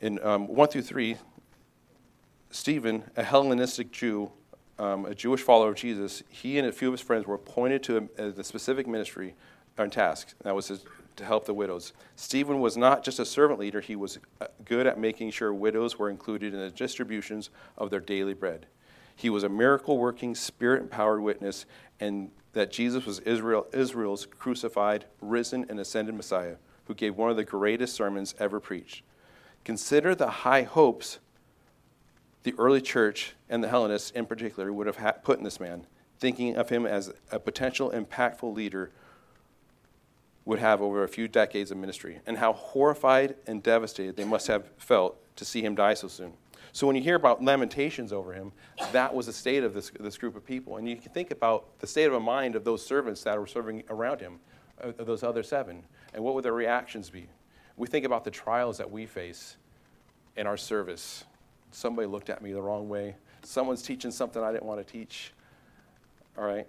in 0.00 0.22
um, 0.24 0.46
1 0.46 0.68
through 0.68 0.82
3, 0.82 1.16
Stephen, 2.50 3.04
a 3.16 3.22
Hellenistic 3.22 3.90
Jew, 3.90 4.30
um, 4.78 5.06
a 5.06 5.14
Jewish 5.14 5.42
follower 5.42 5.70
of 5.70 5.76
Jesus, 5.76 6.22
he 6.28 6.58
and 6.58 6.66
a 6.66 6.72
few 6.72 6.88
of 6.88 6.94
his 6.94 7.00
friends 7.00 7.26
were 7.26 7.34
appointed 7.34 7.82
to 7.84 8.08
a, 8.18 8.22
a 8.24 8.44
specific 8.44 8.86
ministry 8.86 9.34
and 9.76 9.92
task. 9.92 10.34
That 10.42 10.54
was 10.54 10.68
his, 10.68 10.84
to 11.16 11.24
help 11.24 11.46
the 11.46 11.54
widows. 11.54 11.92
Stephen 12.16 12.60
was 12.60 12.76
not 12.76 13.04
just 13.04 13.18
a 13.18 13.24
servant 13.24 13.60
leader, 13.60 13.80
he 13.80 13.96
was 13.96 14.18
uh, 14.40 14.46
good 14.64 14.86
at 14.86 14.98
making 14.98 15.30
sure 15.30 15.52
widows 15.52 15.98
were 15.98 16.10
included 16.10 16.54
in 16.54 16.60
the 16.60 16.70
distributions 16.70 17.50
of 17.76 17.90
their 17.90 18.00
daily 18.00 18.34
bread. 18.34 18.66
He 19.14 19.30
was 19.30 19.42
a 19.42 19.48
miracle 19.48 19.98
working, 19.98 20.34
spirit 20.34 20.82
empowered 20.82 21.20
witness, 21.20 21.66
and 21.98 22.30
that 22.52 22.70
Jesus 22.70 23.04
was 23.04 23.18
Israel, 23.20 23.66
Israel's 23.72 24.26
crucified, 24.26 25.04
risen, 25.20 25.66
and 25.68 25.78
ascended 25.80 26.14
Messiah, 26.14 26.56
who 26.86 26.94
gave 26.94 27.16
one 27.16 27.30
of 27.30 27.36
the 27.36 27.44
greatest 27.44 27.94
sermons 27.94 28.34
ever 28.38 28.60
preached. 28.60 29.02
Consider 29.64 30.14
the 30.14 30.30
high 30.30 30.62
hopes 30.62 31.18
the 32.48 32.54
early 32.58 32.80
church 32.80 33.34
and 33.50 33.62
the 33.62 33.68
Hellenists 33.68 34.10
in 34.12 34.24
particular 34.24 34.72
would 34.72 34.86
have 34.86 35.22
put 35.22 35.36
in 35.36 35.44
this 35.44 35.60
man, 35.60 35.86
thinking 36.18 36.56
of 36.56 36.70
him 36.70 36.86
as 36.86 37.12
a 37.30 37.38
potential 37.38 37.90
impactful 37.90 38.54
leader 38.54 38.90
would 40.46 40.58
have 40.58 40.80
over 40.80 41.04
a 41.04 41.08
few 41.08 41.28
decades 41.28 41.70
of 41.70 41.76
ministry, 41.76 42.20
and 42.26 42.38
how 42.38 42.54
horrified 42.54 43.36
and 43.46 43.62
devastated 43.62 44.16
they 44.16 44.24
must 44.24 44.46
have 44.46 44.70
felt 44.78 45.18
to 45.36 45.44
see 45.44 45.60
him 45.60 45.74
die 45.74 45.92
so 45.92 46.08
soon. 46.08 46.32
So 46.72 46.86
when 46.86 46.96
you 46.96 47.02
hear 47.02 47.16
about 47.16 47.44
lamentations 47.44 48.14
over 48.14 48.32
him, 48.32 48.52
that 48.92 49.14
was 49.14 49.26
the 49.26 49.32
state 49.34 49.62
of 49.62 49.74
this, 49.74 49.92
this 50.00 50.16
group 50.16 50.34
of 50.34 50.46
people. 50.46 50.78
And 50.78 50.88
you 50.88 50.96
can 50.96 51.12
think 51.12 51.30
about 51.30 51.78
the 51.80 51.86
state 51.86 52.10
of 52.10 52.22
mind 52.22 52.56
of 52.56 52.64
those 52.64 52.82
servants 52.82 53.22
that 53.24 53.38
were 53.38 53.46
serving 53.46 53.84
around 53.90 54.22
him, 54.22 54.40
uh, 54.82 54.92
those 54.96 55.22
other 55.22 55.42
seven, 55.42 55.82
and 56.14 56.24
what 56.24 56.34
would 56.34 56.46
their 56.46 56.54
reactions 56.54 57.10
be? 57.10 57.28
we 57.78 57.86
think 57.86 58.04
about 58.04 58.24
the 58.24 58.30
trials 58.30 58.78
that 58.78 58.90
we 58.90 59.06
face 59.06 59.56
in 60.36 60.46
our 60.46 60.56
service. 60.56 61.24
Somebody 61.70 62.06
looked 62.06 62.30
at 62.30 62.42
me 62.42 62.52
the 62.52 62.62
wrong 62.62 62.88
way. 62.88 63.16
Someone's 63.42 63.82
teaching 63.82 64.10
something 64.10 64.42
I 64.42 64.52
didn't 64.52 64.66
want 64.66 64.84
to 64.84 64.92
teach. 64.92 65.32
All 66.36 66.44
right? 66.44 66.66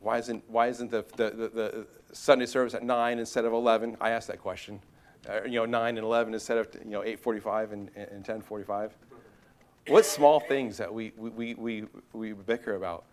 Why 0.00 0.18
isn't, 0.18 0.42
why 0.48 0.68
isn't 0.68 0.90
the, 0.90 1.04
the, 1.16 1.30
the, 1.30 1.48
the 1.48 1.86
Sunday 2.12 2.46
service 2.46 2.74
at 2.74 2.82
9 2.82 3.18
instead 3.18 3.44
of 3.44 3.52
11? 3.52 3.96
I 4.00 4.10
asked 4.10 4.28
that 4.28 4.40
question. 4.40 4.80
Uh, 5.28 5.42
you 5.44 5.52
know, 5.52 5.66
9 5.66 5.98
and 5.98 6.04
11 6.04 6.32
instead 6.32 6.58
of, 6.58 6.68
you 6.84 6.90
know, 6.90 7.02
8.45 7.02 7.72
and, 7.72 7.90
and 7.94 8.24
10.45. 8.24 8.90
What 9.88 10.06
small 10.06 10.40
things 10.40 10.78
that 10.78 10.92
we, 10.92 11.12
we, 11.16 11.54
we, 11.54 11.84
we 12.12 12.32
bicker 12.32 12.74
about? 12.76 13.04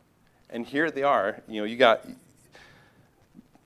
And 0.49 0.65
here 0.65 0.91
they 0.91 1.03
are. 1.03 1.41
You 1.47 1.61
know, 1.61 1.65
you 1.65 1.75
got 1.75 2.05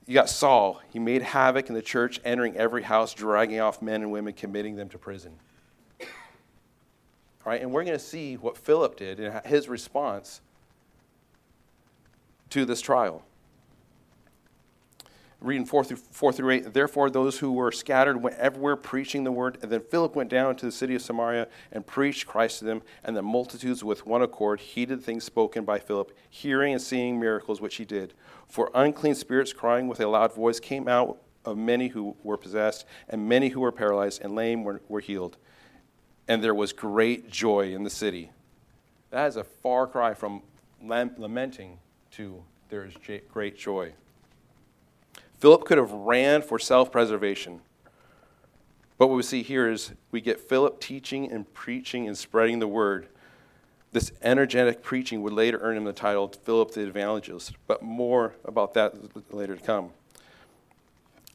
you 0.08 0.16
got 0.16 0.30
Saul. 0.30 0.82
He 0.90 1.00
made 1.00 1.22
havoc 1.22 1.70
in 1.70 1.76
the 1.76 1.82
church, 1.82 2.20
entering 2.26 2.58
every 2.58 2.84
house, 2.84 3.14
dragging 3.14 3.60
off 3.60 3.82
men 3.82 4.02
and 4.02 4.12
women, 4.12 4.34
committing 4.34 4.76
them 4.76 4.90
to 4.90 4.98
prison. 4.98 5.32
All 7.46 7.52
right, 7.52 7.62
and 7.62 7.72
we're 7.72 7.84
going 7.84 7.98
to 7.98 8.04
see 8.04 8.36
what 8.36 8.56
Philip 8.56 8.98
did 8.98 9.20
and 9.20 9.44
his 9.46 9.68
response 9.68 10.42
to 12.52 12.66
this 12.66 12.82
trial. 12.82 13.24
Reading 15.40 15.66
4 15.66 15.84
through, 15.84 15.98
4 15.98 16.34
through 16.34 16.52
8, 16.52 16.74
therefore 16.74 17.10
those 17.10 17.40
who 17.40 17.52
were 17.52 17.72
scattered 17.72 18.22
went 18.22 18.38
everywhere 18.38 18.76
preaching 18.76 19.24
the 19.24 19.32
word. 19.32 19.58
And 19.64 19.72
then 19.72 19.82
Philip 19.82 20.16
went 20.16 20.30
down 20.30 20.56
to 20.58 20.68
the 20.68 20.72
city 20.72 20.94
of 20.94 21.02
Samaria 21.02 21.48
and 21.72 21.88
preached 21.88 22.28
Christ 22.28 22.60
to 22.60 22.66
them. 22.66 22.84
And 23.04 23.18
the 23.18 23.24
multitudes 23.24 23.84
with 23.84 24.06
one 24.06 24.22
accord 24.22 24.60
heeded 24.60 25.02
things 25.02 25.24
spoken 25.24 25.66
by 25.66 25.80
Philip, 25.80 26.16
hearing 26.30 26.74
and 26.74 26.82
seeing 26.82 27.20
miracles 27.20 27.60
which 27.60 27.78
he 27.78 27.86
did. 27.86 28.14
For 28.48 28.70
unclean 28.76 29.16
spirits, 29.16 29.52
crying 29.52 29.88
with 29.88 30.00
a 30.00 30.08
loud 30.08 30.36
voice, 30.36 30.60
came 30.60 30.88
out 30.88 31.18
of 31.44 31.58
many 31.58 31.88
who 31.88 32.16
were 32.22 32.38
possessed, 32.38 32.86
and 33.10 33.28
many 33.28 33.50
who 33.50 33.62
were 33.62 33.72
paralyzed 33.72 34.22
and 34.22 34.36
lame 34.36 34.64
were, 34.64 34.82
were 34.88 35.00
healed. 35.00 35.38
And 36.32 36.42
there 36.42 36.56
was 36.56 36.72
great 36.72 37.30
joy 37.30 37.74
in 37.76 37.84
the 37.84 37.90
city. 37.90 38.32
That 39.10 39.28
is 39.28 39.36
a 39.36 39.44
far 39.44 39.86
cry 39.86 40.14
from 40.14 40.42
lamenting 40.82 41.78
to 42.12 42.42
there 42.70 42.86
is 42.86 42.94
great 43.34 43.58
joy. 43.58 43.92
Philip 45.40 45.66
could 45.66 45.78
have 45.78 45.92
ran 45.92 46.42
for 46.42 46.58
self 46.58 46.90
preservation. 46.90 47.60
But 48.98 49.08
what 49.08 49.18
we 49.18 49.24
see 49.24 49.44
here 49.44 49.70
is 49.70 49.92
we 50.12 50.22
get 50.22 50.40
Philip 50.40 50.80
teaching 50.80 51.30
and 51.30 51.54
preaching 51.54 52.08
and 52.08 52.18
spreading 52.18 52.60
the 52.60 52.68
word 52.68 53.10
this 53.92 54.14
energetic 54.22 54.82
preaching 54.82 55.22
would 55.24 55.34
later 55.34 55.60
earn 55.62 55.76
him 55.76 55.84
the 55.84 55.92
title 55.92 56.30
Philip 56.30 56.72
the 56.72 56.88
Evangelist, 56.88 57.56
but 57.68 57.84
more 57.84 58.36
about 58.46 58.74
that 58.76 58.94
later 59.34 59.58
to 59.58 59.62
come. 59.62 59.90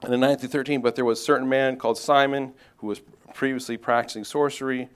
And 0.01 0.15
in 0.15 0.21
9 0.21 0.39
through 0.39 0.49
13, 0.49 0.81
but 0.81 0.97
there 0.97 1.05
was 1.05 1.21
a 1.21 1.23
certain 1.23 1.51
man 1.51 1.77
called 1.77 1.99
Simon 1.99 2.55
who 2.79 2.87
was 2.87 3.03
previously 3.37 3.77
practicing 3.77 4.25
sorcery 4.25 4.89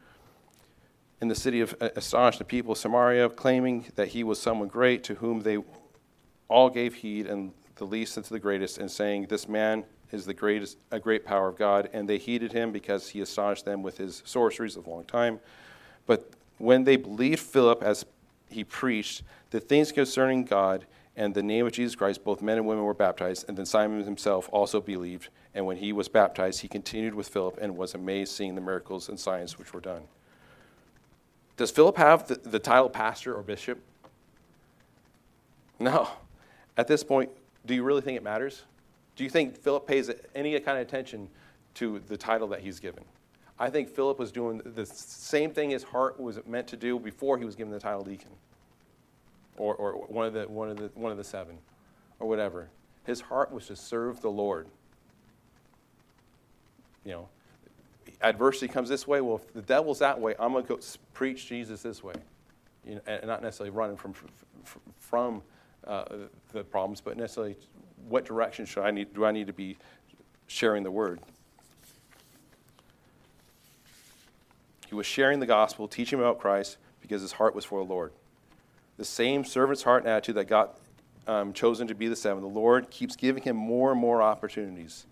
in 1.21 1.29
the 1.29 1.35
city 1.35 1.61
of 1.61 1.75
uh, 1.79 1.91
astonished 1.95 2.39
the 2.39 2.45
people 2.45 2.73
of 2.73 2.79
Samaria, 2.79 3.29
claiming 3.29 3.85
that 3.97 4.09
he 4.09 4.25
was 4.25 4.41
someone 4.41 4.67
great 4.67 5.05
to 5.05 5.15
whom 5.17 5.41
they 5.41 5.59
all 6.49 6.71
gave 6.71 6.95
heed, 6.95 7.27
and 7.27 7.53
the 7.77 7.85
least 7.85 8.17
unto 8.17 8.31
the 8.31 8.39
greatest, 8.39 8.79
and 8.79 8.91
saying, 8.91 9.27
This 9.29 9.47
man 9.47 9.85
is 10.11 10.25
the 10.25 10.33
greatest, 10.33 10.79
a 10.91 10.99
great 10.99 11.23
power 11.23 11.49
of 11.49 11.59
God. 11.59 11.91
And 11.93 12.09
they 12.09 12.17
heeded 12.17 12.53
him 12.53 12.73
because 12.73 13.11
he 13.11 13.21
astonished 13.21 13.67
them 13.67 13.83
with 13.83 13.99
his 13.99 14.23
sorceries 14.25 14.75
of 14.75 14.87
long 14.87 15.05
time. 15.05 15.39
But 16.07 16.31
when 16.57 16.85
they 16.85 16.97
believed 16.97 17.41
Philip 17.41 17.83
as 17.83 18.07
he 18.49 18.65
preached 18.65 19.23
the 19.51 19.61
things 19.61 19.93
concerning 19.93 20.45
God 20.45 20.87
and 21.21 21.35
the 21.35 21.43
name 21.43 21.67
of 21.67 21.73
Jesus 21.73 21.95
Christ, 21.95 22.25
both 22.25 22.41
men 22.41 22.57
and 22.57 22.67
women 22.67 22.83
were 22.83 22.95
baptized, 22.95 23.45
and 23.47 23.55
then 23.55 23.67
Simon 23.67 24.03
himself 24.05 24.49
also 24.53 24.81
believed. 24.81 25.29
And 25.55 25.67
when 25.67 25.77
he 25.77 25.93
was 25.93 26.09
baptized, 26.09 26.63
he 26.63 26.67
continued 26.67 27.15
with 27.15 27.29
Philip 27.29 27.59
and 27.61 27.77
was 27.77 27.93
amazed 27.93 28.33
seeing 28.33 28.55
the 28.55 28.63
miracles 28.63 29.11
and 29.11 29.21
signs 29.21 29.59
which 29.59 29.75
were 29.75 29.83
done. 29.83 30.05
Does 31.59 31.71
Philip 31.71 31.99
have 31.99 32.27
the, 32.27 32.37
the 32.37 32.59
title 32.59 32.89
pastor 32.89 33.35
or 33.35 33.43
bishop? 33.43 33.79
No. 35.79 36.09
At 36.79 36.89
this 36.89 37.05
point, 37.05 37.31
do 37.67 37.75
you 37.75 37.83
really 37.83 38.01
think 38.01 38.17
it 38.17 38.23
matters? 38.23 38.63
Do 39.15 39.23
you 39.23 39.29
think 39.29 39.59
Philip 39.59 39.87
pays 39.87 40.11
any 40.35 40.59
kind 40.59 40.79
of 40.79 40.89
attention 40.89 41.29
to 41.75 41.99
the 42.09 42.17
title 42.17 42.49
that 42.49 42.61
he's 42.61 42.81
given? 42.81 43.05
I 43.59 43.69
think 43.69 43.91
Philip 43.91 44.19
was 44.19 44.33
doing 44.33 44.63
the 44.65 44.87
same 44.87 45.51
thing 45.51 45.69
his 45.69 45.83
heart 45.83 46.19
was 46.19 46.39
meant 46.47 46.67
to 46.69 46.79
do 46.79 46.99
before 46.99 47.37
he 47.37 47.45
was 47.45 47.57
given 47.57 47.71
the 47.71 47.79
title 47.79 48.05
deacon, 48.05 48.31
or, 49.61 49.75
or 49.75 49.93
one, 50.09 50.27
of 50.27 50.33
the, 50.33 50.43
one, 50.45 50.71
of 50.71 50.77
the, 50.79 50.91
one 50.95 51.13
of 51.13 51.19
the 51.19 51.25
seven, 51.25 51.59
or 52.19 52.29
whatever. 52.29 52.69
His 53.05 53.21
heart 53.21 53.53
was 53.53 53.67
to 53.67 53.77
serve 53.77 54.21
the 54.21 54.31
Lord. 54.31 54.69
You 57.05 57.13
know, 57.13 57.29
adversity 58.23 58.69
comes 58.69 58.89
this 58.89 59.07
way. 59.07 59.21
Well, 59.21 59.37
if 59.37 59.53
the 59.53 59.63
devil's 59.63 59.99
that 60.01 60.19
way, 60.19 60.35
I'm 60.39 60.53
going 60.53 60.65
to 60.65 60.69
go 60.69 60.81
preach 61.15 61.47
Jesus 61.47 61.83
this 61.83 62.03
way, 62.03 62.15
you 62.87 62.97
know, 62.97 63.01
and 63.07 63.27
not 63.27 63.43
necessarily 63.43 63.71
running 63.71 63.97
from 63.97 64.15
from 64.99 65.43
uh, 65.87 66.05
the 66.53 66.63
problems, 66.65 67.01
but 67.01 67.17
necessarily 67.17 67.57
what 68.09 68.25
direction 68.25 68.67
should 68.67 68.85
I 68.85 68.91
need? 68.91 69.15
Do 69.15 69.25
I 69.25 69.33
need 69.33 69.47
to 69.47 69.53
be 69.53 69.77
sharing 70.47 70.83
the 70.83 70.91
word? 70.91 71.21
He 74.89 74.95
was 74.95 75.07
sharing 75.07 75.41
the 75.41 75.47
gospel, 75.47 75.87
teaching 75.89 76.19
about 76.19 76.39
Christ, 76.39 76.77
because 77.01 77.23
his 77.23 77.33
heart 77.33 77.55
was 77.55 77.65
for 77.65 77.79
the 77.79 77.89
Lord. 77.89 78.13
The 79.01 79.07
same 79.07 79.47
servant's 79.47 79.83
heart 79.83 80.03
and 80.03 80.13
attitude 80.13 80.35
that 80.35 80.45
got 80.45 80.77
um, 81.27 81.55
chosen 81.55 81.89
to 81.89 81.95
be 81.95 82.09
the 82.09 82.15
seven, 82.15 82.43
the 82.43 82.49
Lord 82.51 82.91
keeps 82.91 83.17
giving 83.17 83.43
him 83.43 83.57
more 83.57 83.93
and 83.93 83.99
more 83.99 84.21
opportunities. 84.21 85.07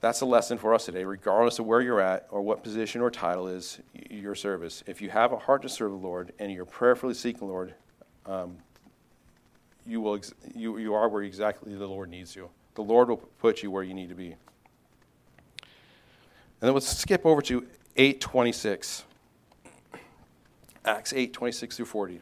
That's 0.00 0.20
a 0.20 0.26
lesson 0.26 0.58
for 0.58 0.72
us 0.72 0.84
today, 0.84 1.02
regardless 1.02 1.58
of 1.58 1.66
where 1.66 1.80
you're 1.80 2.00
at 2.00 2.28
or 2.30 2.40
what 2.40 2.62
position 2.62 3.00
or 3.00 3.10
title 3.10 3.48
is 3.48 3.80
your 4.10 4.36
service. 4.36 4.84
If 4.86 5.02
you 5.02 5.10
have 5.10 5.32
a 5.32 5.38
heart 5.38 5.62
to 5.62 5.68
serve 5.68 5.90
the 5.90 5.96
Lord 5.96 6.32
and 6.38 6.52
you're 6.52 6.64
prayerfully 6.64 7.14
seeking 7.14 7.40
the 7.40 7.46
Lord, 7.46 7.74
um, 8.24 8.58
you, 9.84 10.00
will 10.00 10.14
ex- 10.14 10.34
you, 10.54 10.78
you 10.78 10.94
are 10.94 11.08
where 11.08 11.24
exactly 11.24 11.74
the 11.74 11.84
Lord 11.84 12.10
needs 12.10 12.36
you. 12.36 12.48
The 12.76 12.84
Lord 12.84 13.08
will 13.08 13.16
put 13.16 13.64
you 13.64 13.72
where 13.72 13.82
you 13.82 13.92
need 13.92 14.10
to 14.10 14.14
be. 14.14 14.36
And 15.58 15.66
then 16.60 16.74
let's 16.74 16.96
skip 16.96 17.26
over 17.26 17.42
to 17.42 17.66
826. 17.96 19.02
Acts 20.84 21.12
8, 21.12 21.32
26 21.32 21.76
through 21.76 21.86
40. 21.86 22.20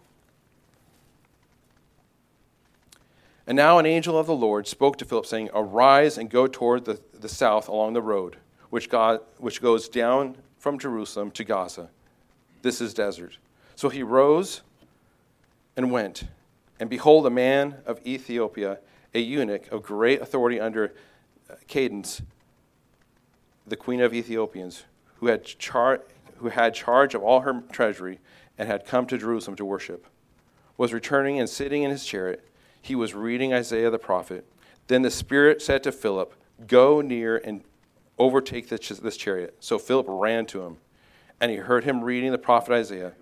And 3.47 3.57
now 3.57 3.79
an 3.79 3.87
angel 3.87 4.19
of 4.19 4.27
the 4.27 4.35
Lord 4.35 4.69
spoke 4.69 4.97
to 4.99 5.05
Philip, 5.05 5.27
saying, 5.27 5.51
Arise 5.55 6.19
and 6.19 6.31
go 6.31 6.47
toward 6.47 6.85
the, 6.85 7.01
the 7.19 7.29
south 7.29 7.69
along 7.69 7.95
the 7.95 8.03
road, 8.03 8.37
which, 8.69 8.89
God, 8.89 9.21
which 9.39 9.61
goes 9.61 9.89
down 9.89 10.37
from 10.59 10.79
Jerusalem 10.79 11.31
to 11.33 11.43
Gaza. 11.43 11.89
This 12.63 12.81
is 12.81 12.95
desert. 12.95 13.39
So 13.75 13.89
he 13.89 14.03
rose 14.03 14.61
and 15.77 15.91
went. 15.91 16.25
And 16.79 16.89
behold, 16.91 17.27
a 17.27 17.31
man 17.31 17.77
of 17.87 17.99
Ethiopia, 18.07 18.79
a 19.15 19.21
eunuch 19.21 19.67
of 19.73 19.83
great 19.83 20.21
authority 20.21 20.61
under 20.61 20.95
uh, 21.51 21.55
Candace, 21.67 22.23
the 23.67 23.77
queen 23.77 24.01
of 24.01 24.15
Ethiopians, 24.15 24.85
who 25.17 25.27
had, 25.27 25.45
char- 25.45 26.03
who 26.37 26.51
had 26.51 26.75
charge 26.75 27.15
of 27.15 27.23
all 27.23 27.41
her 27.41 27.63
treasury 27.73 28.21
and 28.61 28.69
had 28.69 28.85
come 28.85 29.07
to 29.07 29.17
Jerusalem 29.17 29.57
to 29.57 29.65
worship, 29.65 30.07
was 30.77 30.93
returning 30.93 31.41
and 31.41 31.49
sitting 31.49 31.83
in 31.83 31.91
his 31.91 32.05
chariot. 32.05 32.47
He 32.83 32.95
was 32.95 33.15
reading 33.15 33.55
Isaiah 33.55 33.89
the 33.89 33.99
prophet. 33.99 34.45
Then 34.87 35.01
the 35.01 35.11
Spirit 35.11 35.63
said 35.63 35.83
to 35.85 35.93
Philip, 35.93 36.35
Go 36.67 37.01
near 37.01 37.39
and 37.39 37.63
overtake 38.19 38.69
this, 38.69 38.89
this 38.89 39.17
chariot. 39.17 39.57
So 39.61 39.79
Philip 39.79 40.05
ran 40.09 40.45
to 40.47 40.61
him, 40.61 40.77
and 41.41 41.51
he 41.51 41.57
heard 41.57 41.85
him 41.85 42.05
reading 42.05 42.33
the 42.33 42.39
prophet 42.39 42.75
Isaiah 42.75 43.13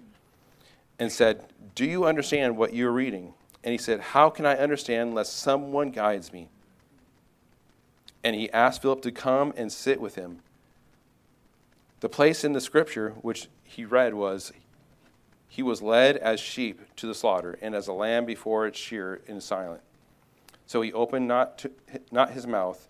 and 0.99 1.13
said, 1.13 1.45
Do 1.77 1.85
you 1.85 2.05
understand 2.05 2.57
what 2.57 2.75
you're 2.75 2.91
reading? 2.91 3.35
And 3.63 3.71
he 3.71 3.79
said, 3.79 4.01
How 4.01 4.31
can 4.31 4.45
I 4.45 4.57
understand 4.57 5.11
unless 5.11 5.31
someone 5.31 5.91
guides 5.91 6.33
me? 6.33 6.49
and 8.25 8.35
he 8.35 8.51
asked 8.51 8.83
Philip 8.83 9.01
to 9.03 9.13
come 9.13 9.53
and 9.57 9.73
sit 9.73 10.01
with 10.01 10.17
him. 10.17 10.41
The 12.01 12.09
place 12.09 12.45
in 12.45 12.53
the 12.53 12.61
scripture 12.61 13.11
which 13.23 13.49
he 13.65 13.85
read 13.85 14.15
was 14.15 14.53
He 15.49 15.63
was 15.63 15.83
led 15.83 16.17
as 16.17 16.39
sheep 16.39 16.95
to 16.97 17.07
the 17.07 17.15
slaughter, 17.15 17.59
and 17.61 17.75
as 17.75 17.89
a 17.89 17.93
lamb 17.93 18.27
before 18.27 18.67
its 18.67 18.79
shearer 18.79 19.21
in 19.27 19.41
silent. 19.41 19.83
So 20.67 20.83
he 20.83 20.93
opened 20.93 21.27
not, 21.27 21.59
to, 21.59 21.71
not 22.13 22.33
his 22.33 22.47
mouth. 22.47 22.89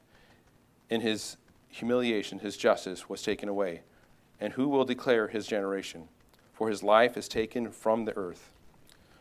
In 0.91 1.01
his 1.01 1.37
humiliation, 1.69 2.41
his 2.41 2.57
justice 2.57 3.09
was 3.09 3.23
taken 3.23 3.49
away. 3.49 3.83
And 4.41 4.53
who 4.55 4.69
will 4.69 4.85
declare 4.85 5.29
his 5.29 5.47
generation? 5.47 6.09
For 6.53 6.69
his 6.69 6.83
life 6.83 7.17
is 7.17 7.29
taken 7.29 7.71
from 7.71 8.05
the 8.05 8.17
earth. 8.17 8.51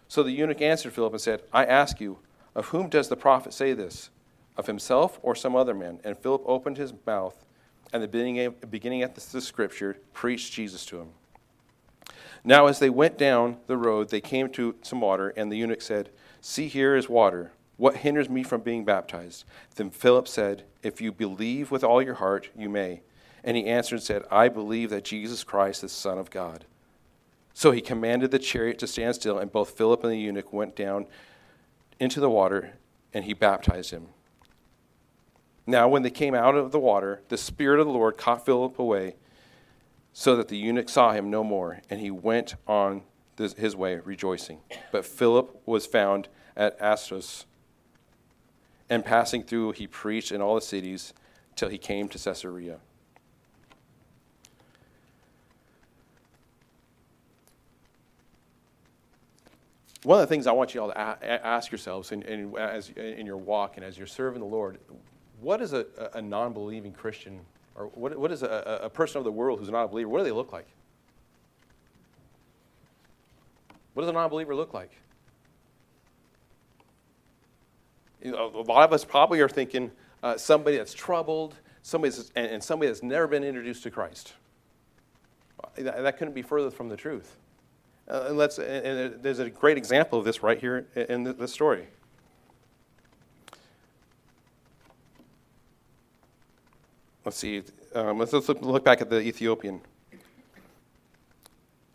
So 0.08 0.23
the 0.23 0.32
eunuch 0.32 0.62
answered 0.62 0.93
Philip 0.93 1.13
and 1.13 1.21
said, 1.21 1.43
I 1.54 1.65
ask 1.65 2.02
you, 2.02 2.19
of 2.56 2.67
whom 2.67 2.89
does 2.89 3.10
the 3.10 3.15
prophet 3.15 3.54
say 3.54 3.73
this? 3.73 4.10
of 4.58 4.65
himself 4.65 5.19
or 5.21 5.36
some 5.36 5.56
other 5.56 5.73
man. 5.73 6.00
And 6.04 6.17
Philip 6.17 6.41
opened 6.45 6.78
his 6.78 6.93
mouth, 7.06 7.45
and 7.93 8.04
the 8.04 8.08
beginning, 8.08 8.56
beginning 8.69 9.04
at 9.04 9.15
the 9.15 9.41
scripture, 9.41 9.97
preached 10.13 10.52
Jesus 10.52 10.86
to 10.88 11.00
him. 11.00 11.10
Now, 12.48 12.68
as 12.68 12.80
they 12.80 12.90
went 12.90 13.18
down 13.18 13.58
the 13.68 13.76
road, 13.76 14.08
they 14.08 14.22
came 14.22 14.50
to 14.52 14.76
some 14.82 15.02
water, 15.02 15.34
and 15.36 15.52
the 15.52 15.58
eunuch 15.58 15.82
said, 15.82 16.12
See, 16.40 16.70
here 16.70 16.96
is 16.96 17.10
water. 17.10 17.52
What 17.76 17.98
hinders 17.98 18.30
me 18.30 18.42
from 18.42 18.62
being 18.62 18.86
baptized? 18.86 19.44
Then 19.76 19.90
Philip 19.90 20.30
said, 20.30 20.64
If 20.82 21.02
you 21.02 21.12
believe 21.12 21.72
with 21.72 21.84
all 21.84 22.02
your 22.02 22.14
heart, 22.14 22.48
you 22.58 22.70
may. 22.70 23.02
And 23.44 23.58
he 23.58 23.66
answered 23.66 23.96
and 23.96 24.04
said, 24.04 24.24
I 24.32 24.48
believe 24.48 24.92
that 24.92 25.04
Jesus 25.04 25.44
Christ 25.44 25.84
is 25.84 25.92
the 25.92 25.98
Son 25.98 26.18
of 26.18 26.30
God. 26.30 26.64
So 27.54 27.72
he 27.72 27.82
commanded 27.82 28.32
the 28.32 28.40
chariot 28.40 28.80
to 28.80 28.88
stand 28.88 29.16
still, 29.16 29.40
and 29.40 29.52
both 29.52 29.72
Philip 29.72 30.02
and 30.06 30.14
the 30.14 30.18
eunuch 30.18 30.54
went 30.54 30.74
down 30.74 31.08
into 32.00 32.22
the 32.22 32.30
water, 32.30 32.76
and 33.14 33.26
he 33.26 33.34
baptized 33.34 33.92
him. 33.92 34.08
Now, 35.66 35.90
when 35.90 36.04
they 36.04 36.10
came 36.10 36.34
out 36.34 36.56
of 36.56 36.72
the 36.72 36.80
water, 36.80 37.24
the 37.28 37.38
Spirit 37.38 37.82
of 37.82 37.88
the 37.88 37.92
Lord 37.92 38.16
caught 38.16 38.46
Philip 38.46 38.80
away, 38.80 39.18
so 40.19 40.36
that 40.36 40.47
the 40.47 40.58
eunuch 40.58 40.89
saw 40.89 41.12
him 41.12 41.30
no 41.30 41.43
more, 41.43 41.80
and 41.91 41.99
he 41.99 42.10
went 42.10 42.56
on 42.67 43.03
his 43.38 43.75
way 43.75 43.97
rejoicing. 44.03 44.60
But 44.91 45.06
Philip 45.06 45.62
was 45.67 45.86
found 45.86 46.27
at 46.56 46.75
Azotus, 46.82 47.45
and 48.89 49.06
passing 49.06 49.43
through, 49.43 49.73
he 49.73 49.86
preached 49.86 50.32
in 50.32 50.41
all 50.41 50.56
the 50.56 50.62
cities 50.62 51.13
till 51.56 51.69
he 51.69 51.77
came 51.77 52.08
to 52.10 52.17
Caesarea. 52.17 52.80
One 60.01 60.19
of 60.19 60.27
the 60.27 60.34
things 60.34 60.47
I 60.47 60.51
want 60.51 60.73
you 60.73 60.82
all 60.82 60.88
to 60.88 60.97
ask 60.99 61.71
yourselves 61.71 62.12
in, 62.12 62.23
in, 62.23 62.58
as, 62.58 62.89
in 62.89 63.27
your 63.27 63.38
walk 63.38 63.77
and 63.77 63.86
as 63.86 63.99
you're 63.99 64.08
serving 64.08 64.39
the 64.39 64.47
Lord, 64.47 64.80
what 65.41 65.62
is 65.62 65.73
a, 65.73 65.86
a 66.15 66.23
non 66.23 66.53
believing 66.53 66.91
Christian, 66.91 67.41
or 67.78 67.86
what, 67.94 68.18
what 68.18 68.32
is 68.32 68.42
a, 68.44 68.80
a 68.84 68.90
person 68.90 69.20
of 69.20 69.24
the 69.24 69.32
world 69.32 69.60
who's 69.60 69.70
not 69.70 69.84
a 69.84 69.88
believer, 69.88 70.10
what 70.10 70.20
do 70.20 70.24
they 70.24 70.32
look 70.32 70.52
like? 70.52 70.68
What 73.94 74.02
does 74.02 74.10
a 74.10 74.13
non 74.13 74.30
believer 74.30 74.56
look 74.56 74.74
like? 74.74 74.92
You 78.22 78.32
know, 78.32 78.52
a 78.54 78.62
lot 78.62 78.84
of 78.84 78.94
us 78.94 79.06
probably 79.06 79.40
are 79.40 79.50
thinking 79.50 79.92
uh, 80.24 80.38
somebody 80.38 80.78
that's 80.78 80.94
troubled, 80.94 81.56
somebody 81.84 82.12
that's, 82.12 82.32
and, 82.36 82.48
and, 82.48 82.63
somebody 82.63 82.90
that's 82.90 83.04
never 83.04 83.28
been 83.28 83.44
introduced 83.44 83.84
to 83.84 83.92
Christ. 83.92 84.34
That, 85.76 86.02
that 86.02 86.18
couldn't 86.18 86.34
be 86.34 86.42
further 86.42 86.72
from 86.72 86.90
the 86.90 86.98
truth. 86.98 87.38
Uh, 88.10 88.28
and, 88.30 88.62
and 88.62 89.24
there's 89.24 89.40
a 89.40 89.50
great 89.50 89.78
example 89.78 90.18
of 90.18 90.26
this 90.26 90.42
right 90.42 90.60
here 90.60 90.88
in 90.96 91.24
the 91.24 91.48
story. 91.48 91.88
Let's 97.28 97.40
see, 97.40 97.62
um, 97.94 98.20
let's, 98.20 98.32
let's, 98.32 98.48
look 98.48 98.86
back 98.86 99.02
at 99.02 99.10
the 99.10 99.20
Ethiopian. 99.20 99.82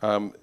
Um, 0.03 0.35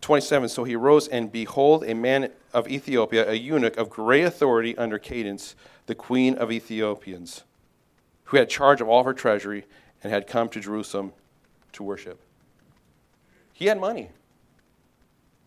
27, 0.00 0.48
so 0.48 0.64
he 0.64 0.74
rose, 0.74 1.06
and 1.06 1.30
behold, 1.30 1.84
a 1.84 1.94
man 1.94 2.28
of 2.52 2.68
Ethiopia, 2.68 3.30
a 3.30 3.34
eunuch 3.34 3.76
of 3.76 3.88
great 3.88 4.24
authority 4.24 4.76
under 4.76 4.98
Candace, 4.98 5.54
the 5.86 5.94
queen 5.94 6.34
of 6.34 6.50
Ethiopians, 6.50 7.44
who 8.24 8.36
had 8.36 8.48
charge 8.48 8.80
of 8.80 8.88
all 8.88 9.04
her 9.04 9.14
treasury 9.14 9.64
and 10.02 10.12
had 10.12 10.26
come 10.26 10.48
to 10.48 10.58
Jerusalem 10.58 11.12
to 11.74 11.84
worship. 11.84 12.18
He 13.52 13.66
had 13.66 13.78
money. 13.78 14.10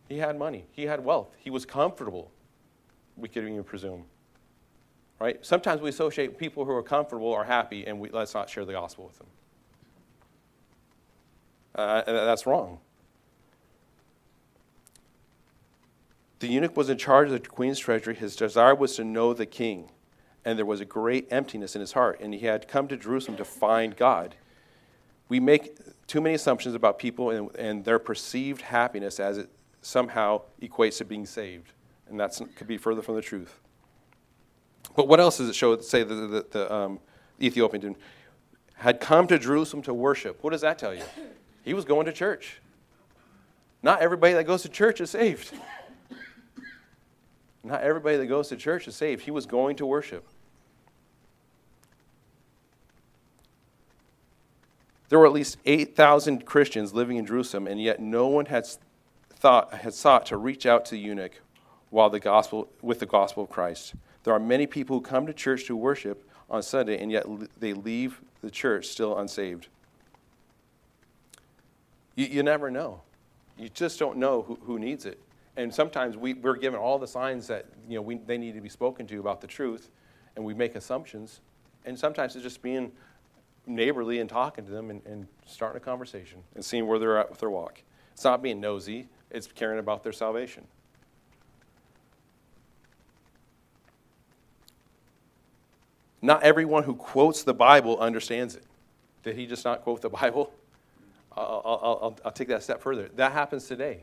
He 0.07 0.19
had 0.19 0.39
money. 0.39 0.67
He 0.71 0.83
had 0.83 1.03
wealth. 1.03 1.35
He 1.37 1.49
was 1.49 1.65
comfortable, 1.65 2.31
we 3.17 3.27
could 3.27 3.43
even 3.43 3.65
presume 3.65 4.05
right? 5.19 5.43
Sometimes 5.45 5.81
we 5.81 5.89
associate 5.89 6.37
people 6.37 6.65
who 6.65 6.71
are 6.71 6.83
comfortable 6.83 7.27
or 7.27 7.43
happy, 7.43 7.85
and 7.85 7.99
we, 7.99 8.09
let's 8.09 8.33
not 8.33 8.49
share 8.49 8.65
the 8.65 8.73
gospel 8.73 9.05
with 9.05 9.17
them. 9.17 9.27
Uh, 11.75 12.03
that's 12.05 12.45
wrong. 12.45 12.79
The 16.39 16.47
eunuch 16.47 16.75
was 16.77 16.89
in 16.89 16.97
charge 16.97 17.27
of 17.27 17.33
the 17.33 17.39
queen's 17.39 17.79
treasury. 17.79 18.15
His 18.15 18.35
desire 18.35 18.75
was 18.75 18.95
to 18.97 19.03
know 19.03 19.33
the 19.33 19.45
king, 19.45 19.89
and 20.43 20.57
there 20.57 20.65
was 20.65 20.81
a 20.81 20.85
great 20.85 21.27
emptiness 21.31 21.75
in 21.75 21.81
his 21.81 21.93
heart, 21.93 22.19
and 22.19 22.33
he 22.33 22.45
had 22.45 22.67
come 22.67 22.87
to 22.89 22.97
Jerusalem 22.97 23.37
to 23.37 23.45
find 23.45 23.95
God. 23.95 24.35
We 25.27 25.39
make 25.39 25.77
too 26.07 26.21
many 26.21 26.35
assumptions 26.35 26.75
about 26.75 26.99
people 26.99 27.31
and, 27.31 27.55
and 27.55 27.83
their 27.83 27.99
perceived 27.99 28.61
happiness 28.61 29.19
as 29.19 29.37
it 29.37 29.49
somehow 29.81 30.41
equates 30.61 30.97
to 30.99 31.05
being 31.05 31.25
saved, 31.25 31.71
and 32.07 32.19
that 32.19 32.39
could 32.55 32.67
be 32.67 32.77
further 32.77 33.01
from 33.01 33.15
the 33.15 33.21
truth. 33.21 33.59
But 34.95 35.07
what 35.07 35.19
else 35.19 35.37
does 35.37 35.49
it 35.49 35.55
show? 35.55 35.79
Say 35.81 36.03
the, 36.03 36.15
the, 36.15 36.45
the 36.49 36.73
um, 36.73 36.99
Ethiopian 37.41 37.95
had 38.75 38.99
come 38.99 39.27
to 39.27 39.37
Jerusalem 39.39 39.83
to 39.83 39.93
worship. 39.93 40.43
What 40.43 40.51
does 40.51 40.61
that 40.61 40.79
tell 40.79 40.93
you? 40.93 41.03
He 41.63 41.73
was 41.73 41.85
going 41.85 42.05
to 42.05 42.13
church. 42.13 42.61
Not 43.81 44.01
everybody 44.01 44.33
that 44.33 44.45
goes 44.45 44.61
to 44.63 44.69
church 44.69 45.01
is 45.01 45.11
saved. 45.11 45.53
Not 47.63 47.81
everybody 47.81 48.17
that 48.17 48.27
goes 48.27 48.49
to 48.49 48.55
church 48.55 48.87
is 48.87 48.95
saved. 48.95 49.23
He 49.23 49.31
was 49.31 49.45
going 49.45 49.75
to 49.77 49.85
worship. 49.85 50.25
There 55.09 55.19
were 55.19 55.25
at 55.25 55.33
least 55.33 55.57
8,000 55.65 56.45
Christians 56.45 56.93
living 56.93 57.17
in 57.17 57.25
Jerusalem, 57.25 57.67
and 57.67 57.81
yet 57.81 57.99
no 57.99 58.27
one 58.27 58.47
had, 58.47 58.65
thought, 59.29 59.73
had 59.73 59.93
sought 59.93 60.25
to 60.27 60.37
reach 60.37 60.65
out 60.65 60.85
to 60.85 60.91
the 60.91 60.99
eunuch 60.99 61.41
while 61.89 62.09
the 62.09 62.19
gospel, 62.19 62.69
with 62.81 62.99
the 62.99 63.05
gospel 63.05 63.43
of 63.43 63.49
Christ. 63.49 63.93
There 64.25 64.33
are 64.33 64.39
many 64.39 64.65
people 64.65 64.97
who 64.97 65.01
come 65.01 65.27
to 65.27 65.33
church 65.33 65.65
to 65.65 65.75
worship 65.75 66.27
on 66.49 66.63
Sunday, 66.63 67.01
and 67.01 67.11
yet 67.11 67.25
they 67.59 67.73
leave 67.73 68.21
the 68.41 68.49
church 68.49 68.87
still 68.87 69.17
unsaved. 69.19 69.67
You, 72.15 72.25
you 72.25 72.43
never 72.43 72.71
know. 72.71 73.01
You 73.55 73.69
just 73.69 73.99
don't 73.99 74.17
know 74.17 74.41
who, 74.41 74.57
who 74.63 74.79
needs 74.79 75.05
it. 75.05 75.19
And 75.57 75.73
sometimes 75.73 76.17
we, 76.17 76.33
we're 76.33 76.57
given 76.57 76.79
all 76.79 76.97
the 76.97 77.07
signs 77.07 77.45
that 77.47 77.67
you 77.87 77.95
know, 77.95 78.01
we, 78.01 78.15
they 78.17 78.39
need 78.39 78.55
to 78.55 78.61
be 78.61 78.69
spoken 78.69 79.05
to 79.07 79.19
about 79.19 79.41
the 79.41 79.47
truth, 79.47 79.91
and 80.35 80.43
we 80.43 80.55
make 80.55 80.75
assumptions. 80.75 81.41
And 81.85 81.97
sometimes 81.97 82.35
it's 82.35 82.41
just 82.41 82.63
being 82.63 82.91
neighborly 83.67 84.21
and 84.21 84.29
talking 84.29 84.65
to 84.65 84.71
them 84.71 84.89
and, 84.89 85.05
and 85.05 85.27
starting 85.45 85.77
a 85.77 85.85
conversation 85.85 86.39
and 86.55 86.65
seeing 86.65 86.87
where 86.87 86.97
they're 86.97 87.19
at 87.19 87.29
with 87.29 87.39
their 87.39 87.51
walk. 87.51 87.83
It's 88.13 88.23
not 88.23 88.41
being 88.41 88.59
nosy, 88.59 89.07
it's 89.29 89.45
caring 89.45 89.77
about 89.77 90.01
their 90.01 90.13
salvation. 90.13 90.65
Not 96.25 96.41
everyone 96.41 96.83
who 96.83 96.95
quotes 96.95 97.43
the 97.43 97.53
Bible 97.53 97.99
understands 97.99 98.55
it. 98.55 98.63
Did 99.21 99.35
he 99.35 99.45
just 99.45 99.63
not 99.63 99.83
quote 99.83 100.01
the 100.01 100.09
Bible? 100.09 100.51
I'll, 101.37 101.61
I'll, 101.63 101.99
I'll, 102.01 102.19
I'll 102.25 102.31
take 102.31 102.47
that 102.47 102.63
step 102.63 102.81
further. 102.81 103.09
That 103.15 103.31
happens 103.31 103.67
today. 103.67 104.01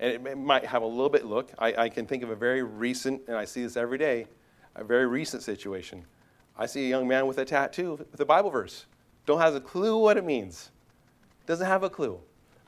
And 0.00 0.10
it, 0.10 0.26
it 0.26 0.36
might 0.36 0.64
have 0.64 0.82
a 0.82 0.86
little 0.86 1.08
bit 1.08 1.24
look. 1.24 1.52
I, 1.56 1.74
I 1.74 1.88
can 1.90 2.06
think 2.06 2.24
of 2.24 2.30
a 2.30 2.34
very 2.34 2.64
recent, 2.64 3.22
and 3.28 3.36
I 3.36 3.44
see 3.44 3.62
this 3.62 3.76
every 3.76 3.98
day, 3.98 4.26
a 4.74 4.82
very 4.82 5.06
recent 5.06 5.44
situation. 5.44 6.04
I 6.56 6.66
see 6.66 6.86
a 6.86 6.88
young 6.88 7.06
man 7.06 7.28
with 7.28 7.38
a 7.38 7.44
tattoo 7.44 8.04
with 8.10 8.20
a 8.20 8.24
Bible 8.24 8.50
verse. 8.50 8.86
Don't 9.24 9.40
have 9.40 9.54
a 9.54 9.60
clue 9.60 9.96
what 9.96 10.16
it 10.16 10.24
means. 10.24 10.72
Doesn't 11.46 11.66
have 11.66 11.84
a 11.84 11.90
clue. 11.90 12.18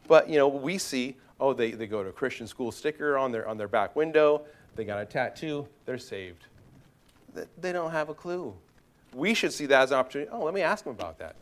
But 0.06 0.28
you 0.28 0.36
know, 0.36 0.46
we 0.46 0.78
see, 0.78 1.16
oh, 1.40 1.54
they, 1.54 1.72
they 1.72 1.88
go 1.88 2.04
to 2.04 2.10
a 2.10 2.12
Christian 2.12 2.46
school 2.46 2.70
sticker 2.70 3.18
on 3.18 3.32
their 3.32 3.48
on 3.48 3.58
their 3.58 3.68
back 3.68 3.96
window, 3.96 4.44
they 4.76 4.84
got 4.84 5.00
a 5.00 5.04
tattoo, 5.04 5.66
they're 5.86 5.98
saved. 5.98 6.46
They 7.58 7.72
don't 7.72 7.90
have 7.90 8.08
a 8.08 8.14
clue. 8.14 8.54
We 9.14 9.34
should 9.34 9.52
see 9.52 9.66
that 9.66 9.82
as 9.82 9.90
an 9.90 9.98
opportunity. 9.98 10.30
Oh, 10.32 10.44
let 10.44 10.54
me 10.54 10.62
ask 10.62 10.84
them 10.84 10.92
about 10.92 11.18
that. 11.18 11.36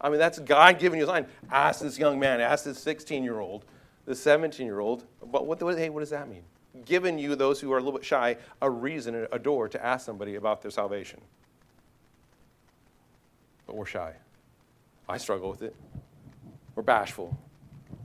I 0.00 0.10
mean, 0.10 0.18
that's 0.18 0.38
God 0.38 0.78
giving 0.78 0.98
you 0.98 1.04
a 1.04 1.08
sign. 1.08 1.26
Ask 1.50 1.80
this 1.80 1.98
young 1.98 2.18
man, 2.18 2.40
ask 2.40 2.64
this 2.64 2.78
16 2.78 3.24
year 3.24 3.40
old, 3.40 3.64
the 4.04 4.14
17 4.14 4.64
year 4.64 4.80
old. 4.80 5.04
But 5.24 5.46
what, 5.46 5.60
hey, 5.60 5.88
what 5.88 6.00
does 6.00 6.10
that 6.10 6.28
mean? 6.28 6.42
Giving 6.84 7.18
you, 7.18 7.34
those 7.34 7.60
who 7.60 7.72
are 7.72 7.78
a 7.78 7.80
little 7.80 7.98
bit 7.98 8.04
shy, 8.04 8.36
a 8.62 8.70
reason, 8.70 9.26
a 9.32 9.38
door 9.38 9.68
to 9.68 9.84
ask 9.84 10.06
somebody 10.06 10.36
about 10.36 10.62
their 10.62 10.70
salvation. 10.70 11.20
But 13.66 13.76
we're 13.76 13.86
shy. 13.86 14.14
I 15.08 15.18
struggle 15.18 15.50
with 15.50 15.62
it. 15.62 15.74
We're 16.74 16.82
bashful. 16.82 17.36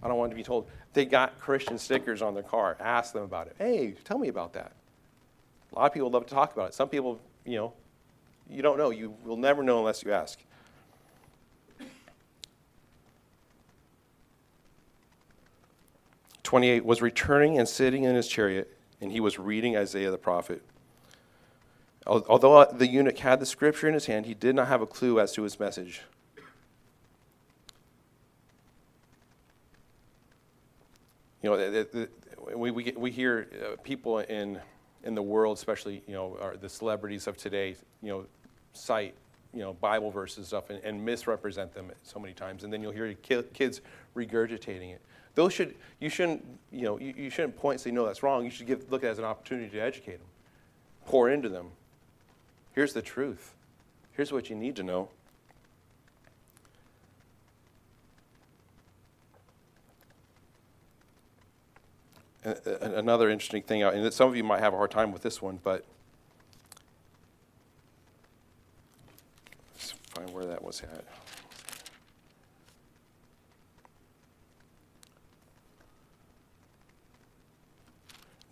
I 0.01 0.07
don't 0.07 0.17
want 0.17 0.31
to 0.31 0.35
be 0.35 0.43
told. 0.43 0.67
They 0.93 1.05
got 1.05 1.39
Christian 1.39 1.77
stickers 1.77 2.21
on 2.21 2.33
their 2.33 2.43
car. 2.43 2.75
Ask 2.79 3.13
them 3.13 3.23
about 3.23 3.47
it. 3.47 3.55
Hey, 3.57 3.95
tell 4.03 4.17
me 4.17 4.29
about 4.29 4.53
that. 4.53 4.73
A 5.73 5.79
lot 5.79 5.85
of 5.87 5.93
people 5.93 6.09
love 6.09 6.25
to 6.27 6.33
talk 6.33 6.53
about 6.53 6.69
it. 6.69 6.73
Some 6.73 6.89
people, 6.89 7.19
you 7.45 7.57
know, 7.57 7.73
you 8.49 8.61
don't 8.61 8.77
know. 8.77 8.91
You 8.91 9.15
will 9.23 9.37
never 9.37 9.63
know 9.63 9.79
unless 9.79 10.03
you 10.03 10.11
ask. 10.11 10.39
28 16.43 16.85
was 16.85 17.01
returning 17.01 17.57
and 17.57 17.67
sitting 17.67 18.03
in 18.03 18.13
his 18.13 18.27
chariot, 18.27 18.77
and 19.01 19.11
he 19.11 19.19
was 19.19 19.39
reading 19.39 19.75
Isaiah 19.75 20.11
the 20.11 20.19
prophet. 20.19 20.61
Although 22.05 22.57
uh, 22.57 22.71
the 22.71 22.85
eunuch 22.85 23.17
had 23.17 23.39
the 23.39 23.45
scripture 23.45 23.87
in 23.87 23.95
his 23.95 24.05
hand, 24.05 24.27
he 24.27 24.35
did 24.35 24.55
not 24.55 24.67
have 24.67 24.81
a 24.81 24.85
clue 24.85 25.19
as 25.19 25.31
to 25.33 25.41
his 25.41 25.59
message. 25.59 26.01
You 31.41 31.49
know, 31.49 32.07
we, 32.55 32.71
we, 32.71 32.93
we 32.95 33.09
hear 33.09 33.47
uh, 33.53 33.81
people 33.81 34.19
in, 34.19 34.59
in 35.03 35.15
the 35.15 35.21
world, 35.21 35.57
especially, 35.57 36.01
you 36.07 36.13
know, 36.13 36.55
the 36.59 36.69
celebrities 36.69 37.27
of 37.27 37.37
today, 37.37 37.75
you 38.01 38.09
know, 38.09 38.25
cite, 38.73 39.13
you 39.53 39.59
know, 39.59 39.73
Bible 39.73 40.09
verses 40.09 40.47
stuff 40.47 40.69
and, 40.69 40.83
and 40.83 41.03
misrepresent 41.03 41.73
them 41.73 41.91
so 42.03 42.19
many 42.19 42.33
times. 42.33 42.63
And 42.63 42.71
then 42.71 42.81
you'll 42.81 42.91
hear 42.91 43.13
kids 43.13 43.81
regurgitating 44.15 44.93
it. 44.93 45.01
Those 45.35 45.53
should, 45.53 45.75
you 45.99 46.09
shouldn't, 46.09 46.45
you 46.71 46.83
know, 46.83 46.99
you, 46.99 47.13
you 47.17 47.29
shouldn't 47.29 47.57
point 47.57 47.75
and 47.75 47.81
say, 47.81 47.91
no, 47.91 48.05
that's 48.05 48.23
wrong. 48.23 48.45
You 48.45 48.51
should 48.51 48.67
give, 48.67 48.91
look 48.91 49.03
at 49.03 49.07
it 49.07 49.11
as 49.11 49.19
an 49.19 49.25
opportunity 49.25 49.69
to 49.69 49.79
educate 49.79 50.17
them, 50.17 50.27
pour 51.05 51.29
into 51.29 51.49
them. 51.49 51.71
Here's 52.73 52.93
the 52.93 53.01
truth. 53.01 53.53
Here's 54.11 54.31
what 54.31 54.49
you 54.49 54.55
need 54.55 54.75
to 54.75 54.83
know. 54.83 55.09
Another 62.43 63.29
interesting 63.29 63.63
thing, 63.63 63.83
and 63.83 64.13
some 64.13 64.29
of 64.29 64.35
you 64.35 64.43
might 64.43 64.59
have 64.59 64.73
a 64.73 64.77
hard 64.77 64.91
time 64.91 65.11
with 65.11 65.21
this 65.21 65.41
one, 65.41 65.59
but 65.63 65.85
let's 69.73 69.93
find 70.13 70.29
where 70.33 70.45
that 70.45 70.63
was 70.63 70.81
at. 70.81 71.05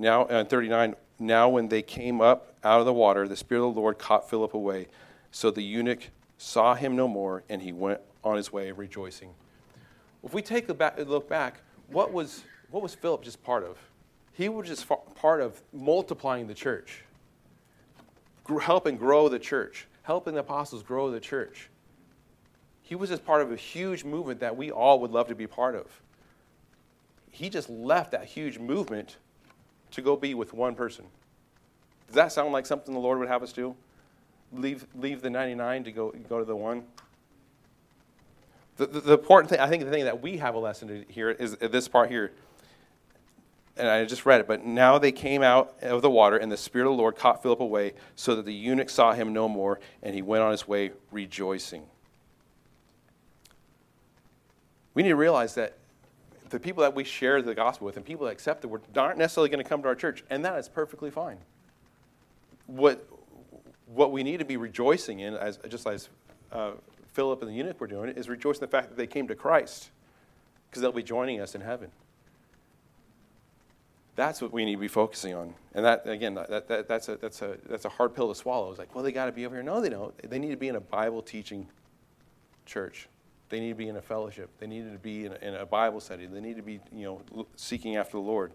Now, 0.02 0.24
uh, 0.24 0.44
39, 0.44 0.96
now 1.20 1.48
when 1.50 1.68
they 1.68 1.84
came 1.84 2.22
up 2.22 2.56
out 2.64 2.80
of 2.80 2.88
the 2.88 2.94
water, 2.94 3.28
the 3.28 3.36
Spirit 3.36 3.68
of 3.68 3.76
the 3.76 3.80
Lord 3.80 4.00
caught 4.00 4.28
Philip 4.28 4.56
away. 4.56 4.88
So 5.30 5.52
the 5.52 5.62
eunuch 5.62 6.10
saw 6.40 6.74
him 6.74 6.96
no 6.96 7.08
more, 7.08 7.44
and 7.50 7.62
he 7.62 7.72
went 7.72 8.00
on 8.24 8.36
his 8.36 8.52
way 8.52 8.72
rejoicing. 8.72 9.30
If 10.24 10.34
we 10.34 10.42
take 10.42 10.70
a 10.70 11.04
look 11.04 11.30
back, 11.30 11.62
what 11.88 12.12
was, 12.12 12.44
what 12.72 12.82
was 12.82 12.96
Philip 12.96 13.24
just 13.24 13.44
part 13.44 13.64
of? 13.64 13.78
He 14.34 14.50
was 14.50 14.68
just 14.68 14.88
part 15.16 15.42
of 15.42 15.62
multiplying 15.74 16.48
the 16.48 16.54
church, 16.54 17.04
helping 18.62 18.98
grow 18.98 19.30
the 19.30 19.40
church, 19.40 19.88
helping 20.04 20.34
the 20.34 20.40
apostles 20.40 20.84
grow 20.84 21.12
the 21.12 21.20
church. 21.20 21.70
He 22.82 22.96
was 22.96 23.10
just 23.10 23.26
part 23.26 23.42
of 23.42 23.52
a 23.52 23.56
huge 23.56 24.04
movement 24.04 24.40
that 24.40 24.56
we 24.58 24.72
all 24.72 25.00
would 25.00 25.12
love 25.12 25.28
to 25.28 25.36
be 25.36 25.48
part 25.48 25.76
of. 25.76 25.86
He 27.30 27.50
just 27.50 27.70
left 27.70 28.12
that 28.12 28.26
huge 28.26 28.60
movement 28.60 29.18
to 29.92 30.02
go 30.02 30.16
be 30.16 30.34
with 30.34 30.54
one 30.54 30.76
person. 30.76 31.06
Does 32.08 32.16
that 32.16 32.32
sound 32.32 32.52
like 32.52 32.66
something 32.66 32.94
the 32.94 33.00
Lord 33.00 33.20
would 33.20 33.30
have 33.30 33.44
us 33.44 33.54
do? 33.54 33.76
Leave, 34.54 34.86
leave 34.96 35.22
the 35.22 35.30
99 35.30 35.86
to 35.86 35.92
go, 35.92 36.14
go 36.28 36.40
to 36.40 36.46
the 36.46 36.56
one? 36.56 36.84
The, 38.76 38.86
the, 38.88 39.00
the 39.02 39.14
important 39.14 39.50
thing, 39.50 39.60
I 39.60 39.70
think 39.70 39.84
the 39.86 39.92
thing 39.92 40.06
that 40.06 40.22
we 40.22 40.38
have 40.38 40.56
a 40.56 40.60
lesson 40.60 40.88
to 40.90 41.14
hear 41.14 41.30
is 41.30 41.56
this 41.56 41.88
part 41.88 42.10
here. 42.10 42.32
And 43.78 43.88
I 43.88 44.04
just 44.06 44.26
read 44.26 44.42
it, 44.42 44.48
but 44.48 44.66
now 44.66 44.98
they 44.98 45.14
came 45.14 45.42
out 45.42 45.76
of 45.82 46.02
the 46.02 46.10
water, 46.10 46.36
and 46.38 46.52
the 46.52 46.58
Spirit 46.58 46.88
of 46.88 46.92
the 46.92 46.98
Lord 46.98 47.16
caught 47.16 47.42
Philip 47.42 47.62
away, 47.62 47.94
so 48.16 48.36
that 48.36 48.46
the 48.46 48.54
eunuch 48.54 48.90
saw 48.90 49.14
him 49.14 49.32
no 49.32 49.48
more, 49.48 49.80
and 50.04 50.14
he 50.14 50.22
went 50.22 50.44
on 50.44 50.52
his 50.52 50.68
way 50.68 50.92
rejoicing. 51.10 51.84
We 54.94 55.04
need 55.04 55.10
to 55.10 55.16
realize 55.16 55.56
that 55.56 55.78
the 56.50 56.60
people 56.60 56.82
that 56.82 56.94
we 56.94 57.06
share 57.06 57.42
the 57.42 57.56
gospel 57.56 57.86
with 57.86 57.96
and 57.96 58.06
people 58.06 58.26
that 58.26 58.34
accept 58.34 58.66
it 58.66 58.98
aren't 58.98 59.18
necessarily 59.18 59.50
going 59.50 59.64
to 59.64 59.68
come 59.68 59.82
to 59.84 59.88
our 59.88 59.96
church, 59.96 60.24
and 60.30 60.44
that 60.44 60.60
is 60.60 60.68
perfectly 60.68 61.10
fine. 61.10 61.38
What, 62.68 63.08
what 63.88 64.12
we 64.12 64.22
need 64.22 64.40
to 64.40 64.46
be 64.46 64.58
rejoicing 64.58 65.22
in, 65.22 65.34
as, 65.36 65.60
just 65.70 65.88
as 65.88 66.10
uh, 66.52 66.72
Philip 67.14 67.42
and 67.42 67.50
the 67.50 67.56
eunuch 67.56 67.80
were 67.80 67.88
doing, 67.88 68.10
is 68.10 68.28
rejoicing 68.28 68.64
in 68.64 68.70
the 68.70 68.72
fact 68.72 68.90
that 68.90 68.98
they 68.98 69.08
came 69.08 69.30
to 69.30 69.36
Christ, 69.36 69.92
because 70.70 70.82
they'll 70.82 70.92
be 70.92 71.04
joining 71.04 71.40
us 71.40 71.56
in 71.56 71.62
heaven. 71.62 71.90
That's 74.16 74.42
what 74.42 74.52
we 74.52 74.66
need 74.66 74.76
to 74.76 74.82
be 74.82 74.88
focusing 74.88 75.34
on. 75.34 75.54
And 75.74 75.86
that, 75.86 76.08
again, 76.08 76.36
that, 76.36 76.68
that, 76.68 76.88
that's, 76.88 77.08
a, 77.08 77.16
that's, 77.16 77.42
a, 77.42 77.58
that's 77.68 77.86
a 77.86 77.90
hard 77.90 78.14
pill 78.14 78.28
to 78.28 78.36
swallow. 78.36 78.70
It's 78.70 78.80
like, 78.80 78.94
well, 78.94 79.04
they 79.04 79.12
got 79.12 79.28
to 79.28 79.32
be 79.32 79.46
over 79.46 79.56
here. 79.56 79.64
No, 79.64 79.80
they 79.80 79.90
don't. 79.90 80.16
They 80.30 80.38
need 80.38 80.52
to 80.52 80.58
be 80.58 80.68
in 80.68 80.76
a 80.76 80.82
Bible 80.82 81.22
teaching 81.22 81.68
church. 82.66 83.08
They 83.50 83.60
need 83.60 83.70
to 83.70 83.76
be 83.76 83.88
in 83.88 83.98
a 83.98 84.02
fellowship. 84.02 84.50
They 84.60 84.68
need 84.68 84.92
to 84.92 84.98
be 84.98 85.26
in 85.26 85.34
a, 85.34 85.36
in 85.36 85.56
a 85.56 85.66
Bible 85.66 86.00
study. 86.00 86.26
They 86.26 86.42
need 86.42 86.58
to 86.58 86.62
be, 86.62 86.80
you 86.94 87.22
know, 87.34 87.46
seeking 87.56 87.96
after 87.96 88.14
the 88.14 88.24
Lord. 88.24 88.52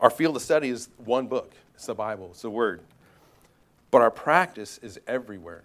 Our 0.00 0.10
field 0.10 0.36
of 0.36 0.42
study 0.42 0.68
is 0.68 0.88
one 0.98 1.26
book, 1.26 1.52
it's 1.74 1.86
the 1.86 1.94
Bible, 1.94 2.28
it's 2.32 2.42
the 2.42 2.50
Word. 2.50 2.82
But 3.90 4.02
our 4.02 4.10
practice 4.10 4.78
is 4.82 5.00
everywhere. 5.06 5.62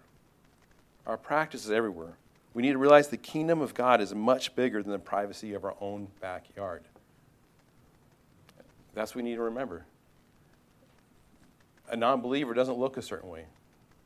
Our 1.06 1.16
practice 1.16 1.64
is 1.64 1.70
everywhere. 1.70 2.16
We 2.54 2.62
need 2.62 2.72
to 2.72 2.78
realize 2.78 3.08
the 3.08 3.16
kingdom 3.16 3.60
of 3.60 3.74
God 3.74 4.00
is 4.00 4.14
much 4.14 4.54
bigger 4.54 4.82
than 4.82 4.92
the 4.92 4.98
privacy 4.98 5.52
of 5.54 5.64
our 5.64 5.74
own 5.80 6.08
backyard. 6.20 6.82
That's 8.94 9.14
what 9.14 9.24
we 9.24 9.30
need 9.30 9.36
to 9.36 9.42
remember. 9.42 9.84
A 11.90 11.96
non 11.96 12.20
believer 12.20 12.54
doesn't 12.54 12.78
look 12.78 12.96
a 12.96 13.02
certain 13.02 13.28
way. 13.28 13.44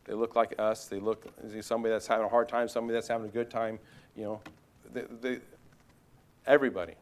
They 0.05 0.15
look 0.15 0.37
like 0.37 0.55
us. 0.59 0.87
They 0.87 1.01
look 1.01 1.27
somebody 1.61 1.93
that's 1.93 2.07
having 2.07 2.27
a 2.27 2.29
hard 2.29 2.49
time, 2.49 2.69
somebody 2.69 2.95
that's 2.95 3.09
having 3.09 3.29
a 3.29 3.33
good 3.33 3.51
time. 3.51 3.79
You 4.15 4.25
know, 4.25 4.41
they, 4.93 5.03
they, 5.21 5.39
everybody. 6.47 6.95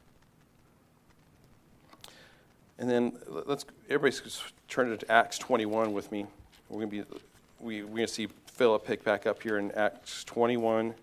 And 2.79 2.91
then 2.91 3.19
let's 3.29 3.65
everybody 3.89 4.17
turn 4.69 4.97
to 4.97 5.13
Acts 5.13 5.39
21 5.39 5.93
with 5.93 6.11
me. 6.11 6.27
We're 6.69 6.81
gonna 6.81 6.91
be 6.91 7.05
we, 7.61 7.83
we're 7.83 7.97
gonna 7.97 8.09
see 8.09 8.29
Philip 8.47 8.85
pick 8.85 9.05
back 9.05 9.27
up 9.27 9.43
here 9.43 9.59
in 9.59 9.71
Acts 9.73 10.25
21, 10.25 10.95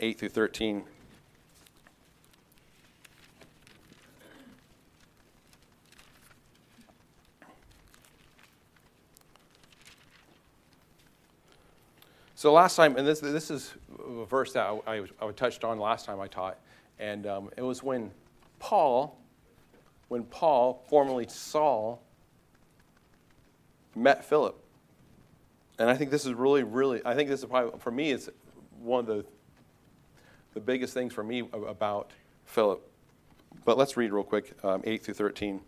8 0.00 0.18
through 0.18 0.28
13. 0.28 0.84
So 12.44 12.52
last 12.52 12.76
time, 12.76 12.98
and 12.98 13.08
this, 13.08 13.20
this 13.20 13.50
is 13.50 13.72
a 14.06 14.26
verse 14.26 14.52
that 14.52 14.66
I, 14.66 14.96
I, 14.96 15.04
I 15.22 15.32
touched 15.32 15.64
on 15.64 15.78
last 15.78 16.04
time 16.04 16.20
I 16.20 16.26
taught, 16.26 16.58
and 16.98 17.26
um, 17.26 17.50
it 17.56 17.62
was 17.62 17.82
when 17.82 18.10
Paul, 18.58 19.18
when 20.08 20.24
Paul, 20.24 20.84
formerly 20.86 21.26
Saul, 21.26 22.02
met 23.94 24.26
Philip. 24.26 24.62
And 25.78 25.88
I 25.88 25.96
think 25.96 26.10
this 26.10 26.26
is 26.26 26.34
really, 26.34 26.64
really, 26.64 27.00
I 27.06 27.14
think 27.14 27.30
this 27.30 27.40
is 27.40 27.46
probably, 27.46 27.80
for 27.80 27.90
me, 27.90 28.12
it's 28.12 28.28
one 28.78 29.00
of 29.00 29.06
the, 29.06 29.24
the 30.52 30.60
biggest 30.60 30.92
things 30.92 31.14
for 31.14 31.24
me 31.24 31.48
about 31.50 32.10
Philip. 32.44 32.86
But 33.64 33.78
let's 33.78 33.96
read 33.96 34.12
real 34.12 34.22
quick 34.22 34.52
um, 34.62 34.82
8 34.84 35.02
through 35.02 35.14
13. 35.14 35.62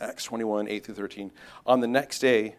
Acts 0.00 0.24
21, 0.24 0.66
8 0.66 0.84
through 0.84 0.96
13. 0.96 1.30
On 1.64 1.78
the 1.78 1.86
next 1.86 2.18
day, 2.18 2.56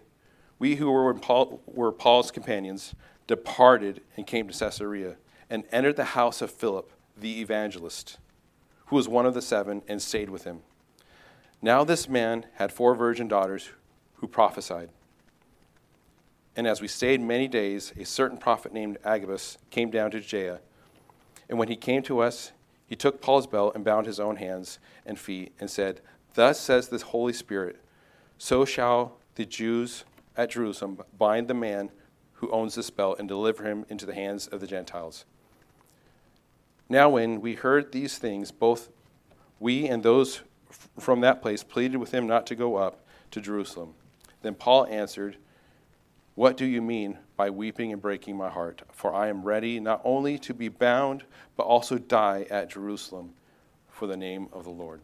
we 0.59 0.77
who 0.77 0.89
were, 0.89 1.13
Paul, 1.13 1.61
were 1.65 1.91
Paul's 1.91 2.31
companions 2.31 2.95
departed 3.27 4.01
and 4.17 4.27
came 4.27 4.47
to 4.47 4.57
Caesarea 4.57 5.15
and 5.49 5.63
entered 5.71 5.95
the 5.95 6.03
house 6.03 6.41
of 6.41 6.51
Philip, 6.51 6.91
the 7.17 7.41
evangelist, 7.41 8.17
who 8.87 8.95
was 8.95 9.07
one 9.07 9.25
of 9.25 9.33
the 9.33 9.41
seven, 9.41 9.81
and 9.87 10.01
stayed 10.01 10.29
with 10.29 10.43
him. 10.43 10.61
Now, 11.61 11.83
this 11.83 12.09
man 12.09 12.45
had 12.55 12.71
four 12.71 12.95
virgin 12.95 13.27
daughters 13.27 13.69
who 14.15 14.27
prophesied. 14.27 14.89
And 16.55 16.67
as 16.67 16.81
we 16.81 16.87
stayed 16.87 17.21
many 17.21 17.47
days, 17.47 17.93
a 17.97 18.05
certain 18.05 18.37
prophet 18.37 18.73
named 18.73 18.97
Agabus 19.03 19.57
came 19.69 19.89
down 19.89 20.11
to 20.11 20.19
Judea. 20.19 20.59
And 21.49 21.57
when 21.57 21.67
he 21.67 21.75
came 21.75 22.03
to 22.03 22.19
us, 22.19 22.51
he 22.85 22.95
took 22.95 23.21
Paul's 23.21 23.47
belt 23.47 23.75
and 23.75 23.83
bound 23.83 24.05
his 24.05 24.19
own 24.19 24.35
hands 24.35 24.77
and 25.05 25.17
feet 25.17 25.53
and 25.59 25.69
said, 25.69 26.01
Thus 26.35 26.59
says 26.59 26.89
the 26.89 26.99
Holy 26.99 27.33
Spirit, 27.33 27.79
so 28.37 28.65
shall 28.65 29.17
the 29.35 29.45
Jews 29.45 30.03
at 30.35 30.51
Jerusalem 30.51 30.99
bind 31.17 31.47
the 31.47 31.53
man 31.53 31.91
who 32.43 32.51
owns 32.51 32.75
this 32.75 32.89
belt 32.89 33.19
and 33.19 33.29
deliver 33.29 33.63
him 33.63 33.85
into 33.87 34.05
the 34.05 34.13
hands 34.13 34.47
of 34.47 34.59
the 34.59 34.67
Gentiles. 34.67 35.23
Now, 36.89 37.09
when 37.09 37.39
we 37.39 37.55
heard 37.55 37.93
these 37.93 38.17
things, 38.17 38.51
both 38.51 38.89
we 39.61 39.87
and 39.87 40.03
those 40.03 40.41
from 40.99 41.21
that 41.21 41.41
place 41.41 41.63
pleaded 41.63 41.97
with 41.97 42.13
him 42.13 42.27
not 42.27 42.45
to 42.47 42.55
go 42.55 42.75
up 42.75 43.05
to 43.31 43.39
Jerusalem. 43.39 43.93
Then 44.41 44.55
Paul 44.55 44.85
answered, 44.87 45.37
What 46.35 46.57
do 46.57 46.65
you 46.65 46.81
mean 46.81 47.17
by 47.37 47.49
weeping 47.49 47.93
and 47.93 48.01
breaking 48.01 48.35
my 48.35 48.49
heart? 48.49 48.81
For 48.91 49.13
I 49.13 49.29
am 49.29 49.43
ready 49.43 49.79
not 49.79 50.01
only 50.03 50.37
to 50.39 50.53
be 50.53 50.67
bound, 50.67 51.23
but 51.55 51.63
also 51.63 51.97
die 51.97 52.45
at 52.49 52.71
Jerusalem 52.71 53.35
for 53.87 54.05
the 54.05 54.17
name 54.17 54.49
of 54.51 54.65
the 54.65 54.69
Lord. 54.69 54.99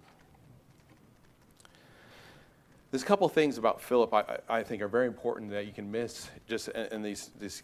There's 2.91 3.04
a 3.04 3.06
couple 3.06 3.30
things 3.30 3.58
about 3.58 3.82
Philip 3.82 4.13
I, 4.13 4.39
I, 4.49 4.63
think 4.63 4.82
are 4.82 4.88
very 4.88 5.06
important 5.06 5.52
that 5.52 5.67
you 5.67 5.73
can 5.73 5.91
miss 5.91 6.30
just 6.47 6.69
in, 6.69 6.88
in 6.88 7.02
these, 7.04 7.30
this, 7.39 7.62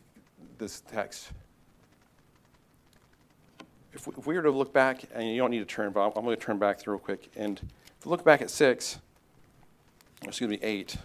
this 0.59 0.81
text. 0.81 1.31
If 3.91 4.05
we, 4.05 4.13
if 4.17 4.27
we, 4.27 4.35
were 4.35 4.43
to 4.43 4.51
look 4.51 4.71
back, 4.71 5.05
and 5.15 5.27
you 5.27 5.37
don't 5.37 5.49
need 5.49 5.59
to 5.59 5.65
turn, 5.65 5.91
but 5.91 6.01
I'm, 6.01 6.11
I'm 6.15 6.25
going 6.25 6.37
to 6.37 6.41
turn 6.41 6.59
back 6.59 6.85
real 6.85 6.99
quick. 6.99 7.29
And 7.35 7.59
if 7.97 8.05
we 8.05 8.11
look 8.11 8.23
back 8.23 8.43
at 8.43 8.51
6, 8.51 8.99
excuse 10.23 10.49
me, 10.49 10.59
8, 10.61 10.95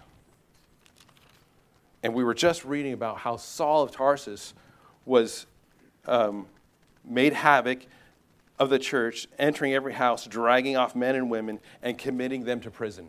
and 2.02 2.12
we 2.12 2.22
were 2.22 2.35
just 2.35 2.64
reading 2.64 2.92
about 2.92 3.18
how 3.18 3.37
Saul 3.37 3.83
of 3.83 3.90
Tarsus 3.90 4.52
was 5.06 5.46
um, 6.06 6.46
made 7.04 7.33
havoc 7.33 7.87
of 8.59 8.68
the 8.68 8.78
church, 8.78 9.26
entering 9.38 9.72
every 9.72 9.94
house, 9.94 10.26
dragging 10.26 10.76
off 10.76 10.94
men 10.94 11.14
and 11.14 11.30
women, 11.30 11.59
and 11.83 11.96
committing 11.96 12.44
them 12.44 12.61
to 12.61 12.70
prison. 12.70 13.09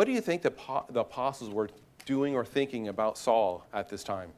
What 0.00 0.06
do 0.06 0.12
you 0.12 0.22
think 0.22 0.40
the, 0.40 0.54
the 0.88 1.00
apostles 1.00 1.50
were 1.50 1.68
doing 2.06 2.34
or 2.34 2.42
thinking 2.42 2.88
about 2.88 3.18
Saul 3.18 3.66
at 3.70 3.90
this 3.90 4.02
time? 4.02 4.30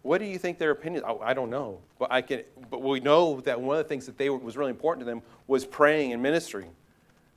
What 0.00 0.22
do 0.22 0.24
you 0.24 0.38
think 0.38 0.56
their 0.56 0.70
opinion? 0.70 1.02
Oh, 1.06 1.20
I 1.22 1.34
don't 1.34 1.50
know, 1.50 1.80
but 1.98 2.10
I 2.10 2.22
can. 2.22 2.44
But 2.70 2.80
we 2.80 3.00
know 3.00 3.42
that 3.42 3.60
one 3.60 3.76
of 3.76 3.84
the 3.84 3.88
things 3.90 4.06
that 4.06 4.16
they 4.16 4.30
were, 4.30 4.38
was 4.38 4.56
really 4.56 4.70
important 4.70 5.04
to 5.04 5.04
them 5.04 5.20
was 5.46 5.66
praying 5.66 6.14
and 6.14 6.22
ministering. 6.22 6.70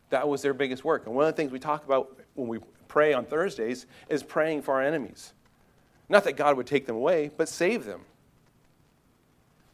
That 0.09 0.29
was 0.29 0.41
their 0.41 0.53
biggest 0.53 0.85
work. 0.85 1.05
And 1.05 1.13
one 1.13 1.25
of 1.25 1.35
the 1.35 1.35
things 1.35 1.51
we 1.51 1.59
talk 1.59 1.83
about 1.83 2.17
when 2.33 2.47
we 2.47 2.59
pray 2.87 3.11
on 3.11 3.25
Thursdays 3.25 3.85
is 4.07 4.23
praying 4.23 4.61
for 4.61 4.75
our 4.75 4.83
enemies. 4.83 5.33
Not 6.07 6.23
that 6.23 6.37
God 6.37 6.55
would 6.55 6.65
take 6.65 6.85
them 6.85 6.95
away, 6.95 7.29
but 7.35 7.49
save 7.49 7.83
them. 7.83 7.99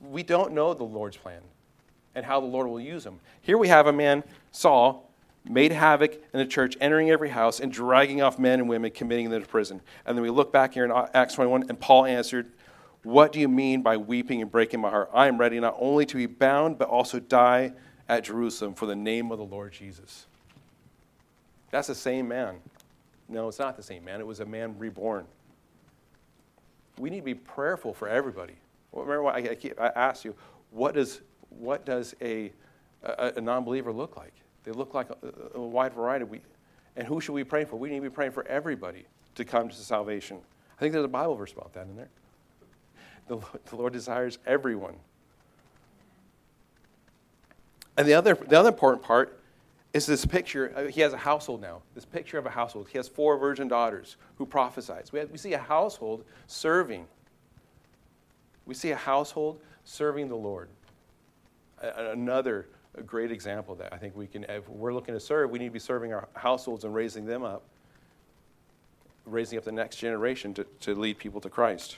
We 0.01 0.23
don't 0.23 0.53
know 0.53 0.73
the 0.73 0.85
Lord's 0.85 1.17
plan 1.17 1.41
and 2.15 2.25
how 2.25 2.39
the 2.39 2.47
Lord 2.47 2.65
will 2.65 2.81
use 2.81 3.03
them. 3.03 3.19
Here 3.43 3.59
we 3.59 3.67
have 3.67 3.85
a 3.85 3.93
man, 3.93 4.23
Saul, 4.51 5.08
made 5.47 5.71
havoc 5.71 6.13
in 6.13 6.39
the 6.39 6.45
church, 6.45 6.77
entering 6.81 7.09
every 7.09 7.29
house 7.29 7.59
and 7.59 7.71
dragging 7.71 8.21
off 8.21 8.37
men 8.37 8.59
and 8.59 8.69
women, 8.69 8.91
committing 8.91 9.29
them 9.29 9.41
to 9.41 9.47
prison. 9.47 9.81
And 10.05 10.17
then 10.17 10.23
we 10.23 10.29
look 10.29 10.51
back 10.51 10.73
here 10.73 10.85
in 10.85 10.91
Acts 11.13 11.35
21, 11.35 11.65
and 11.69 11.79
Paul 11.79 12.05
answered, 12.05 12.51
What 13.03 13.31
do 13.31 13.39
you 13.39 13.47
mean 13.47 13.81
by 13.81 13.97
weeping 13.97 14.41
and 14.41 14.51
breaking 14.51 14.81
my 14.81 14.89
heart? 14.89 15.09
I 15.13 15.27
am 15.27 15.37
ready 15.37 15.59
not 15.59 15.75
only 15.79 16.05
to 16.07 16.15
be 16.15 16.25
bound, 16.25 16.77
but 16.77 16.89
also 16.89 17.19
die 17.19 17.73
at 18.07 18.23
Jerusalem 18.23 18.73
for 18.73 18.85
the 18.85 18.95
name 18.95 19.31
of 19.31 19.37
the 19.37 19.45
Lord 19.45 19.71
Jesus. 19.71 20.27
That's 21.71 21.87
the 21.87 21.95
same 21.95 22.27
man. 22.27 22.57
No, 23.27 23.47
it's 23.47 23.59
not 23.59 23.77
the 23.77 23.83
same 23.83 24.03
man. 24.03 24.19
It 24.19 24.27
was 24.27 24.39
a 24.39 24.45
man 24.45 24.77
reborn. 24.77 25.25
We 26.97 27.09
need 27.09 27.19
to 27.19 27.25
be 27.25 27.35
prayerful 27.35 27.93
for 27.93 28.09
everybody. 28.09 28.55
Remember, 28.91 29.21
what 29.21 29.35
I, 29.35 29.57
I 29.77 29.87
asked 29.95 30.25
you, 30.25 30.35
what 30.71 30.95
does, 30.95 31.21
what 31.49 31.85
does 31.85 32.15
a, 32.21 32.51
a, 33.03 33.33
a 33.37 33.41
non 33.41 33.63
believer 33.63 33.93
look 33.93 34.17
like? 34.17 34.33
They 34.63 34.71
look 34.71 34.93
like 34.93 35.09
a, 35.09 35.57
a 35.57 35.61
wide 35.61 35.93
variety. 35.93 36.25
We, 36.25 36.41
and 36.95 37.07
who 37.07 37.21
should 37.21 37.33
we 37.33 37.43
pray 37.43 37.65
for? 37.65 37.77
We 37.77 37.89
need 37.89 37.97
to 37.97 38.01
be 38.01 38.09
praying 38.09 38.31
for 38.31 38.45
everybody 38.47 39.05
to 39.35 39.45
come 39.45 39.69
to 39.69 39.75
salvation. 39.75 40.37
I 40.77 40.79
think 40.79 40.93
there's 40.93 41.05
a 41.05 41.09
Bible 41.09 41.35
verse 41.35 41.53
about 41.53 41.73
that 41.73 41.87
in 41.87 41.95
there. 41.95 42.09
The, 43.27 43.37
the 43.69 43.75
Lord 43.75 43.93
desires 43.93 44.39
everyone. 44.45 44.95
And 47.97 48.07
the 48.07 48.13
other, 48.13 48.33
the 48.33 48.57
other 48.57 48.69
important 48.69 49.03
part 49.03 49.39
is 49.93 50.05
this 50.05 50.25
picture. 50.25 50.71
Uh, 50.75 50.83
he 50.85 51.01
has 51.01 51.13
a 51.13 51.17
household 51.17 51.61
now. 51.61 51.81
This 51.95 52.05
picture 52.05 52.37
of 52.37 52.45
a 52.45 52.49
household. 52.49 52.87
He 52.89 52.97
has 52.97 53.07
four 53.07 53.37
virgin 53.37 53.67
daughters 53.67 54.17
who 54.37 54.45
prophesies. 54.45 55.11
We, 55.11 55.19
have, 55.19 55.31
we 55.31 55.37
see 55.37 55.53
a 55.53 55.59
household 55.59 56.23
serving. 56.47 57.07
We 58.65 58.73
see 58.73 58.91
a 58.91 58.95
household 58.95 59.59
serving 59.83 60.29
the 60.29 60.35
Lord. 60.35 60.69
Another 61.81 62.67
a 62.97 63.01
great 63.01 63.31
example 63.31 63.75
that 63.75 63.93
I 63.93 63.97
think 63.97 64.15
we 64.15 64.27
can, 64.27 64.43
if 64.45 64.67
we're 64.69 64.93
looking 64.93 65.13
to 65.13 65.19
serve, 65.19 65.51
we 65.51 65.59
need 65.59 65.67
to 65.67 65.71
be 65.71 65.79
serving 65.79 66.13
our 66.13 66.27
households 66.33 66.83
and 66.83 66.93
raising 66.93 67.25
them 67.25 67.43
up, 67.43 67.63
raising 69.25 69.57
up 69.57 69.63
the 69.63 69.71
next 69.71 69.97
generation 69.97 70.53
to, 70.55 70.65
to 70.81 70.95
lead 70.95 71.17
people 71.17 71.39
to 71.41 71.49
Christ. 71.49 71.97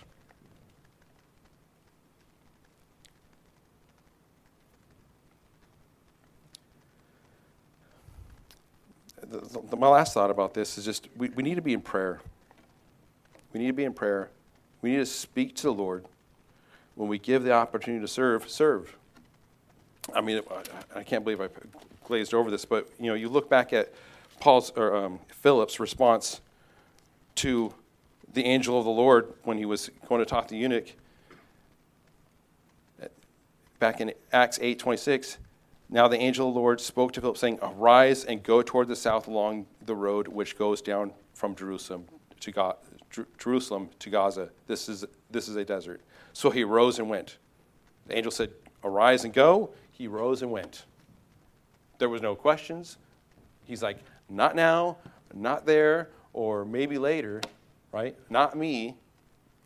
The, 9.32 9.62
the, 9.70 9.78
my 9.78 9.88
last 9.88 10.14
thought 10.14 10.30
about 10.30 10.54
this 10.54 10.78
is 10.78 10.84
just 10.84 11.08
we, 11.16 11.30
we 11.30 11.42
need 11.42 11.56
to 11.56 11.62
be 11.62 11.74
in 11.74 11.82
prayer. 11.82 12.20
We 13.54 13.62
need 13.62 13.68
to 13.68 13.74
be 13.74 13.86
in 13.86 13.94
prayer. 13.94 14.30
We 14.82 14.92
need 14.92 14.98
to 14.98 15.06
speak 15.06 15.56
to 15.58 15.64
the 15.64 15.74
Lord. 15.74 16.06
When 16.96 17.08
we 17.08 17.18
give 17.18 17.44
the 17.44 17.54
opportunity 17.54 18.02
to 18.02 18.08
serve, 18.10 18.50
serve. 18.50 18.98
I 20.14 20.22
mean, 20.22 20.42
I 20.96 21.04
can't 21.04 21.24
believe 21.24 21.42
I 21.42 21.48
glazed 22.06 22.34
over 22.34 22.52
this, 22.52 22.66
but 22.66 22.90
you 23.00 23.08
know, 23.08 23.14
you 23.14 23.30
look 23.30 23.50
back 23.50 23.74
at 23.74 23.94
Paul's 24.40 24.72
or 24.76 24.96
um, 24.96 25.20
Philip's 25.30 25.80
response 25.80 26.42
to 27.36 27.74
the 28.34 28.44
angel 28.46 28.78
of 28.78 28.86
the 28.86 28.92
Lord 28.92 29.34
when 29.44 29.58
he 29.58 29.66
was 29.66 29.90
going 30.08 30.20
to 30.20 30.26
talk 30.26 30.48
to 30.48 30.54
the 30.54 30.60
eunuch. 30.60 30.94
Back 33.80 34.00
in 34.00 34.14
Acts 34.32 34.60
8:26, 34.60 35.38
Now 35.90 36.08
the 36.08 36.18
angel 36.18 36.50
of 36.50 36.54
the 36.54 36.60
Lord 36.60 36.80
spoke 36.80 37.14
to 37.14 37.22
Philip, 37.22 37.38
saying, 37.38 37.60
Arise 37.62 38.24
and 38.24 38.44
go 38.44 38.62
toward 38.62 38.88
the 38.88 38.96
south 38.96 39.28
along 39.28 39.66
the 39.86 39.96
road 39.96 40.28
which 40.28 40.58
goes 40.58 40.82
down 40.82 41.14
from 41.34 41.56
Jerusalem 41.56 42.06
to, 42.42 42.52
Ga- 42.52 42.76
Jerusalem 43.40 43.90
to 44.00 44.10
Gaza. 44.10 44.50
This 44.68 44.88
is, 44.88 45.06
this 45.32 45.48
is 45.48 45.56
a 45.56 45.66
desert. 45.66 46.02
So 46.34 46.52
he 46.52 46.64
rose 46.64 47.00
and 47.00 47.10
went. 47.10 47.38
The 48.08 48.18
angel 48.18 48.32
said, 48.32 48.52
Arise 48.84 49.24
and 49.24 49.34
go. 49.34 49.72
He 50.02 50.08
rose 50.08 50.42
and 50.42 50.50
went. 50.50 50.86
There 52.00 52.10
was 52.10 52.24
no 52.24 52.34
questions. 52.34 52.98
He's 53.66 53.84
like, 53.84 54.00
Not 54.30 54.56
now, 54.56 54.98
not 55.32 55.68
there, 55.68 56.10
or 56.34 56.66
maybe 56.66 56.98
later, 56.98 57.40
right? 57.92 58.18
Not 58.28 58.58
me. 58.58 58.98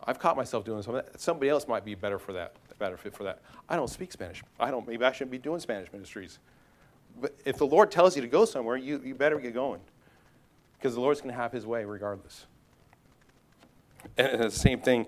I've 0.04 0.20
caught 0.20 0.36
myself 0.36 0.66
doing 0.66 0.82
something. 0.82 1.06
Somebody 1.16 1.48
else 1.48 1.70
might 1.70 1.86
be 1.86 1.96
better 1.96 2.20
for 2.20 2.34
that, 2.34 2.58
better 2.80 2.98
fit 2.98 3.14
for 3.14 3.24
that. 3.24 3.40
I 3.70 3.78
don't 3.78 3.90
speak 3.90 4.12
Spanish. 4.12 4.44
I 4.60 4.72
don't. 4.72 4.86
Maybe 4.86 5.06
I 5.06 5.14
shouldn't 5.14 5.32
be 5.32 5.38
doing 5.38 5.62
Spanish 5.62 5.90
ministries. 5.94 6.40
But 7.22 7.34
if 7.46 7.56
the 7.56 7.66
Lord 7.66 7.90
tells 7.90 8.18
you 8.18 8.22
to 8.22 8.28
go 8.28 8.44
somewhere, 8.44 8.76
you, 8.76 9.02
you 9.06 9.16
better 9.16 9.40
get 9.40 9.54
going, 9.54 9.80
because 10.78 10.96
the 10.96 11.00
Lord's 11.00 11.22
going 11.22 11.34
to 11.34 11.42
have 11.42 11.54
His 11.54 11.66
way 11.66 11.86
regardless. 11.86 12.46
And 14.18 14.42
the 14.42 14.52
same 14.52 14.82
thing 14.82 15.08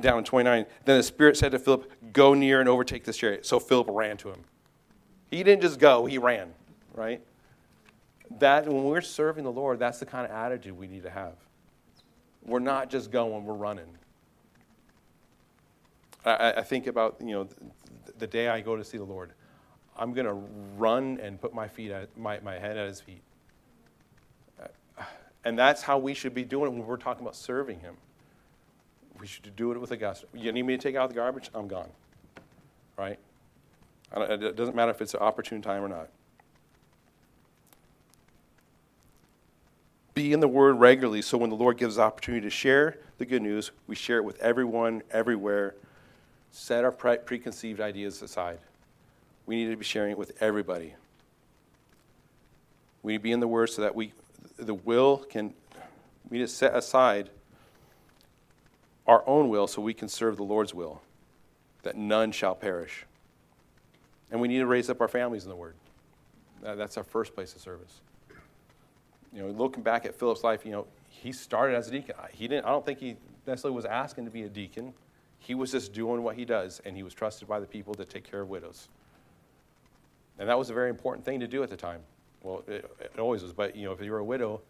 down 0.00 0.18
in 0.18 0.24
29. 0.24 0.66
Then 0.84 0.96
the 0.96 1.02
Spirit 1.02 1.36
said 1.36 1.50
to 1.50 1.58
Philip, 1.58 2.12
"Go 2.12 2.32
near 2.32 2.60
and 2.60 2.68
overtake 2.68 3.02
this 3.02 3.16
chariot." 3.16 3.44
So 3.44 3.58
Philip 3.58 3.88
ran 3.90 4.16
to 4.18 4.30
him. 4.30 4.44
He 5.30 5.42
didn't 5.42 5.62
just 5.62 5.78
go; 5.78 6.06
he 6.06 6.18
ran. 6.18 6.52
Right. 6.94 7.20
That 8.38 8.66
when 8.66 8.84
we're 8.84 9.00
serving 9.00 9.44
the 9.44 9.52
Lord, 9.52 9.78
that's 9.78 9.98
the 9.98 10.06
kind 10.06 10.24
of 10.24 10.30
attitude 10.30 10.76
we 10.76 10.86
need 10.86 11.02
to 11.04 11.10
have. 11.10 11.34
We're 12.44 12.58
not 12.58 12.90
just 12.90 13.10
going; 13.10 13.44
we're 13.44 13.54
running. 13.54 13.98
I, 16.24 16.54
I 16.58 16.62
think 16.62 16.86
about 16.86 17.16
you 17.20 17.32
know 17.32 17.44
the, 17.44 18.12
the 18.18 18.26
day 18.26 18.48
I 18.48 18.60
go 18.60 18.76
to 18.76 18.84
see 18.84 18.98
the 18.98 19.04
Lord, 19.04 19.32
I'm 19.96 20.12
going 20.12 20.26
to 20.26 20.34
run 20.76 21.18
and 21.22 21.40
put 21.40 21.54
my 21.54 21.68
feet 21.68 21.90
at 21.90 22.16
my, 22.16 22.40
my 22.40 22.58
head 22.58 22.76
at 22.76 22.86
His 22.86 23.00
feet, 23.00 23.22
and 25.44 25.58
that's 25.58 25.82
how 25.82 25.98
we 25.98 26.14
should 26.14 26.34
be 26.34 26.44
doing 26.44 26.66
it 26.66 26.76
when 26.76 26.86
we're 26.86 26.96
talking 26.96 27.22
about 27.22 27.36
serving 27.36 27.80
Him. 27.80 27.96
We 29.18 29.26
should 29.26 29.54
do 29.56 29.72
it 29.72 29.80
with 29.80 29.90
a 29.90 29.96
gusto. 29.96 30.28
You 30.32 30.52
need 30.52 30.62
me 30.62 30.76
to 30.76 30.82
take 30.82 30.94
out 30.94 31.08
the 31.08 31.14
garbage? 31.14 31.50
I'm 31.54 31.66
gone. 31.66 31.90
Right? 32.96 33.18
It 34.16 34.56
doesn't 34.56 34.74
matter 34.74 34.90
if 34.90 35.00
it's 35.00 35.14
an 35.14 35.20
opportune 35.20 35.62
time 35.62 35.82
or 35.82 35.88
not. 35.88 36.08
Be 40.14 40.32
in 40.32 40.40
the 40.40 40.48
Word 40.48 40.80
regularly 40.80 41.22
so 41.22 41.38
when 41.38 41.50
the 41.50 41.56
Lord 41.56 41.78
gives 41.78 41.98
opportunity 41.98 42.44
to 42.44 42.50
share 42.50 42.98
the 43.18 43.26
good 43.26 43.42
news, 43.42 43.70
we 43.86 43.94
share 43.94 44.16
it 44.16 44.24
with 44.24 44.40
everyone, 44.40 45.02
everywhere, 45.10 45.74
set 46.50 46.84
our 46.84 46.90
pre- 46.90 47.18
preconceived 47.18 47.80
ideas 47.80 48.20
aside. 48.22 48.58
We 49.46 49.56
need 49.56 49.70
to 49.70 49.76
be 49.76 49.84
sharing 49.84 50.12
it 50.12 50.18
with 50.18 50.40
everybody. 50.42 50.94
We 53.02 53.12
need 53.12 53.18
to 53.18 53.22
be 53.22 53.32
in 53.32 53.40
the 53.40 53.48
Word 53.48 53.70
so 53.70 53.82
that 53.82 53.94
we, 53.94 54.12
the 54.56 54.74
will 54.74 55.18
can, 55.18 55.54
we 56.28 56.38
need 56.38 56.44
to 56.44 56.48
set 56.48 56.74
aside 56.74 57.30
our 59.06 59.22
own 59.26 59.48
will 59.48 59.66
so 59.66 59.80
we 59.80 59.94
can 59.94 60.08
serve 60.08 60.36
the 60.36 60.42
Lord's 60.42 60.74
will, 60.74 61.00
that 61.82 61.96
none 61.96 62.30
shall 62.32 62.54
perish. 62.54 63.06
And 64.30 64.40
we 64.40 64.48
need 64.48 64.58
to 64.58 64.66
raise 64.66 64.90
up 64.90 65.00
our 65.00 65.08
families 65.08 65.44
in 65.44 65.50
the 65.50 65.56
Word. 65.56 65.74
That's 66.62 66.96
our 66.96 67.04
first 67.04 67.34
place 67.34 67.54
of 67.54 67.60
service. 67.60 68.00
You 69.32 69.42
know, 69.42 69.48
looking 69.50 69.82
back 69.82 70.04
at 70.04 70.14
Philip's 70.14 70.42
life, 70.42 70.64
you 70.64 70.72
know, 70.72 70.86
he 71.08 71.32
started 71.32 71.76
as 71.76 71.88
a 71.88 71.90
deacon. 71.90 72.14
He 72.32 72.48
didn't, 72.48 72.66
I 72.66 72.70
don't 72.70 72.84
think 72.84 72.98
he 72.98 73.16
necessarily 73.46 73.76
was 73.76 73.84
asking 73.84 74.24
to 74.24 74.30
be 74.30 74.42
a 74.42 74.48
deacon. 74.48 74.92
He 75.38 75.54
was 75.54 75.72
just 75.72 75.92
doing 75.92 76.22
what 76.22 76.36
he 76.36 76.44
does, 76.44 76.80
and 76.84 76.96
he 76.96 77.02
was 77.02 77.14
trusted 77.14 77.48
by 77.48 77.60
the 77.60 77.66
people 77.66 77.94
to 77.94 78.04
take 78.04 78.28
care 78.28 78.40
of 78.40 78.48
widows. 78.48 78.88
And 80.38 80.48
that 80.48 80.58
was 80.58 80.70
a 80.70 80.74
very 80.74 80.90
important 80.90 81.24
thing 81.24 81.40
to 81.40 81.46
do 81.46 81.62
at 81.62 81.70
the 81.70 81.76
time. 81.76 82.00
Well, 82.42 82.62
it, 82.68 82.90
it 83.00 83.18
always 83.18 83.42
was, 83.42 83.52
but 83.52 83.74
you 83.74 83.84
know, 83.84 83.92
if 83.92 84.00
you 84.00 84.10
were 84.12 84.18
a 84.18 84.24
widow, 84.24 84.60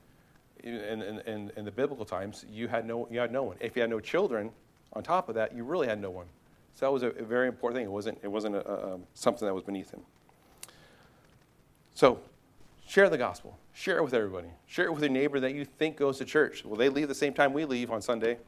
in, 0.65 0.75
in, 0.75 1.21
in, 1.21 1.53
in, 1.57 1.65
the 1.65 1.71
biblical 1.71 2.05
times, 2.05 2.45
you 2.51 2.67
had, 2.67 2.87
no, 2.87 3.07
you 3.11 3.21
had 3.21 3.31
no 3.31 3.45
one. 3.45 3.57
If 3.61 3.77
you 3.77 3.83
had 3.83 3.91
no 3.91 4.01
children, 4.01 4.51
on 4.95 5.03
top 5.03 5.29
of 5.29 5.35
that, 5.37 5.55
you 5.55 5.65
really 5.65 5.87
had 5.87 6.01
no 6.01 6.11
one. 6.11 6.27
So 6.79 6.87
that 6.87 6.93
was 6.93 7.03
a, 7.03 7.09
a 7.09 7.25
very 7.25 7.49
important 7.49 7.77
thing. 7.77 7.87
It 7.87 7.91
wasn't, 7.91 8.19
it 8.23 8.29
wasn't 8.29 8.55
a, 8.55 8.71
a, 8.71 8.95
um, 8.95 9.03
something 9.13 9.45
that 9.45 9.53
was 9.53 9.65
beneath 9.65 9.91
him. 9.91 10.03
So, 11.93 12.21
share 12.87 13.11
the 13.11 13.19
gospel. 13.19 13.59
Share 13.73 13.99
it 13.99 14.05
with 14.05 14.15
everybody. 14.15 14.47
Share 14.67 14.85
it 14.85 14.93
with 14.93 15.03
your 15.03 15.11
neighbor 15.11 15.41
that 15.41 15.55
you 15.55 15.65
think 15.65 15.97
goes 15.97 16.19
to 16.19 16.25
church. 16.25 16.65
Well, 16.65 16.77
they 16.77 16.89
leave 16.89 17.09
the 17.09 17.17
same 17.17 17.35
time 17.35 17.53
we 17.53 17.65
leave 17.65 17.91
on 17.91 18.01
Sunday. 18.01 18.39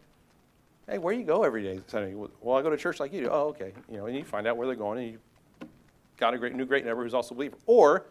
Hey, 0.89 0.99
where 0.99 1.13
do 1.13 1.19
you 1.19 1.27
go 1.27 1.43
every 1.43 1.65
day 1.65 1.81
Sunday? 1.89 2.15
Well, 2.15 2.57
I 2.57 2.63
go 2.63 2.71
to 2.71 2.77
church 2.77 3.01
like 3.01 3.13
you 3.13 3.23
do. 3.23 3.31
Oh, 3.33 3.49
okay. 3.49 3.73
You 3.91 3.97
know, 3.97 4.07
and 4.07 4.17
you 4.17 4.23
find 4.23 4.47
out 4.47 4.57
where 4.57 4.69
they're 4.69 4.77
going, 4.77 5.01
and 5.01 5.11
you 5.11 5.69
got 6.17 6.33
a 6.33 6.39
great 6.39 6.55
new 6.55 6.67
great 6.67 6.85
neighbor 6.85 7.03
who's 7.03 7.15
also 7.15 7.35
a 7.35 7.37
believer. 7.37 7.57
Or 7.67 8.07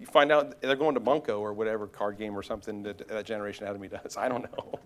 you 0.00 0.06
find 0.06 0.32
out 0.32 0.58
they're 0.62 0.76
going 0.76 0.94
to 0.94 1.00
Bunko 1.00 1.40
or 1.40 1.52
whatever 1.52 1.86
card 1.86 2.16
game 2.16 2.34
or 2.34 2.42
something 2.42 2.82
that 2.84 3.06
that 3.06 3.26
generation 3.26 3.64
ahead 3.64 3.76
of 3.76 3.82
me 3.82 3.88
does. 3.88 4.16
I 4.16 4.30
don't 4.30 4.44
know. 4.44 4.78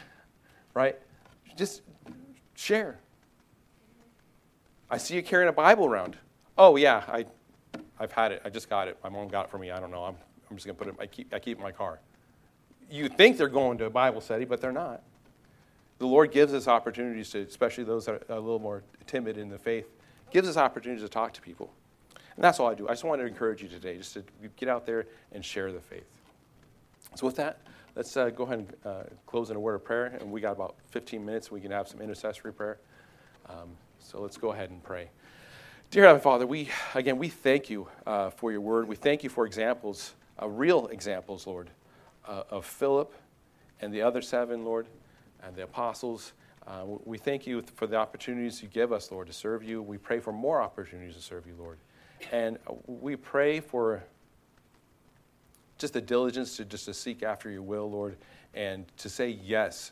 right? 0.72 0.98
Just 1.56 1.82
share. 2.54 2.98
I 4.92 4.98
see 4.98 5.16
you 5.16 5.22
carrying 5.22 5.48
a 5.48 5.52
Bible 5.52 5.86
around. 5.86 6.16
Oh 6.56 6.76
yeah, 6.76 7.02
I, 7.08 7.26
I've 7.98 8.12
had 8.12 8.30
it. 8.30 8.42
I 8.44 8.50
just 8.50 8.68
got 8.70 8.86
it. 8.86 8.96
My 9.02 9.08
mom 9.08 9.26
got 9.26 9.46
it 9.46 9.50
for 9.50 9.58
me. 9.58 9.72
I 9.72 9.80
don't 9.80 9.90
know. 9.90 10.04
I'm, 10.04 10.16
I'm 10.48 10.56
just 10.56 10.66
gonna 10.66 10.78
put 10.78 10.86
it. 10.86 10.94
I 11.00 11.06
keep 11.06 11.34
I 11.34 11.40
keep 11.40 11.56
it 11.56 11.60
in 11.60 11.64
my 11.64 11.72
car. 11.72 11.98
You 12.88 13.08
think 13.08 13.38
they're 13.38 13.48
going 13.48 13.78
to 13.78 13.86
a 13.86 13.90
Bible 13.90 14.20
study, 14.20 14.44
but 14.44 14.60
they're 14.60 14.70
not 14.70 15.02
the 16.02 16.08
Lord 16.08 16.32
gives 16.32 16.52
us 16.52 16.66
opportunities 16.66 17.30
to, 17.30 17.38
especially 17.42 17.84
those 17.84 18.06
that 18.06 18.24
are 18.28 18.36
a 18.36 18.40
little 18.40 18.58
more 18.58 18.82
timid 19.06 19.38
in 19.38 19.48
the 19.48 19.56
faith, 19.56 19.86
gives 20.32 20.48
us 20.48 20.56
opportunities 20.56 21.04
to 21.04 21.08
talk 21.08 21.32
to 21.34 21.40
people. 21.40 21.72
And 22.34 22.42
that's 22.42 22.58
all 22.58 22.66
I 22.66 22.74
do. 22.74 22.88
I 22.88 22.90
just 22.90 23.04
wanted 23.04 23.22
to 23.22 23.28
encourage 23.28 23.62
you 23.62 23.68
today, 23.68 23.96
just 23.98 24.14
to 24.14 24.24
get 24.56 24.68
out 24.68 24.84
there 24.84 25.06
and 25.30 25.44
share 25.44 25.70
the 25.70 25.78
faith. 25.78 26.08
So, 27.14 27.24
with 27.24 27.36
that, 27.36 27.60
let's 27.94 28.16
uh, 28.16 28.30
go 28.30 28.42
ahead 28.42 28.58
and 28.58 28.74
uh, 28.84 29.02
close 29.26 29.50
in 29.50 29.56
a 29.56 29.60
word 29.60 29.76
of 29.76 29.84
prayer. 29.84 30.06
And 30.18 30.32
we 30.32 30.40
got 30.40 30.52
about 30.52 30.74
15 30.90 31.24
minutes. 31.24 31.52
We 31.52 31.60
can 31.60 31.70
have 31.70 31.86
some 31.86 32.00
intercessory 32.00 32.52
prayer. 32.52 32.78
Um, 33.48 33.68
so, 34.02 34.20
let's 34.20 34.36
go 34.36 34.52
ahead 34.52 34.70
and 34.70 34.82
pray. 34.82 35.08
Dear 35.90 36.04
Heavenly 36.04 36.22
Father, 36.22 36.46
we, 36.46 36.68
again, 36.94 37.18
we 37.18 37.28
thank 37.28 37.70
you 37.70 37.88
uh, 38.06 38.30
for 38.30 38.50
your 38.50 38.60
word. 38.60 38.88
We 38.88 38.96
thank 38.96 39.22
you 39.22 39.30
for 39.30 39.46
examples, 39.46 40.14
uh, 40.40 40.48
real 40.48 40.88
examples, 40.88 41.46
Lord, 41.46 41.70
uh, 42.26 42.44
of 42.50 42.64
Philip 42.64 43.14
and 43.80 43.92
the 43.92 44.02
other 44.02 44.22
seven, 44.22 44.64
Lord 44.64 44.86
and 45.42 45.54
the 45.56 45.64
apostles. 45.64 46.32
Uh, 46.66 46.84
we 47.04 47.18
thank 47.18 47.46
you 47.46 47.62
for 47.74 47.86
the 47.86 47.96
opportunities 47.96 48.62
you 48.62 48.68
give 48.68 48.92
us, 48.92 49.10
Lord, 49.10 49.26
to 49.26 49.32
serve 49.32 49.62
you. 49.64 49.82
We 49.82 49.98
pray 49.98 50.20
for 50.20 50.32
more 50.32 50.62
opportunities 50.62 51.16
to 51.16 51.22
serve 51.22 51.46
you, 51.46 51.54
Lord. 51.58 51.78
And 52.30 52.58
we 52.86 53.16
pray 53.16 53.60
for 53.60 54.02
just 55.78 55.94
the 55.94 56.00
diligence 56.00 56.56
to 56.58 56.64
just 56.64 56.84
to 56.84 56.94
seek 56.94 57.24
after 57.24 57.50
your 57.50 57.62
will, 57.62 57.90
Lord, 57.90 58.16
and 58.54 58.86
to 58.98 59.08
say 59.08 59.30
yes, 59.42 59.90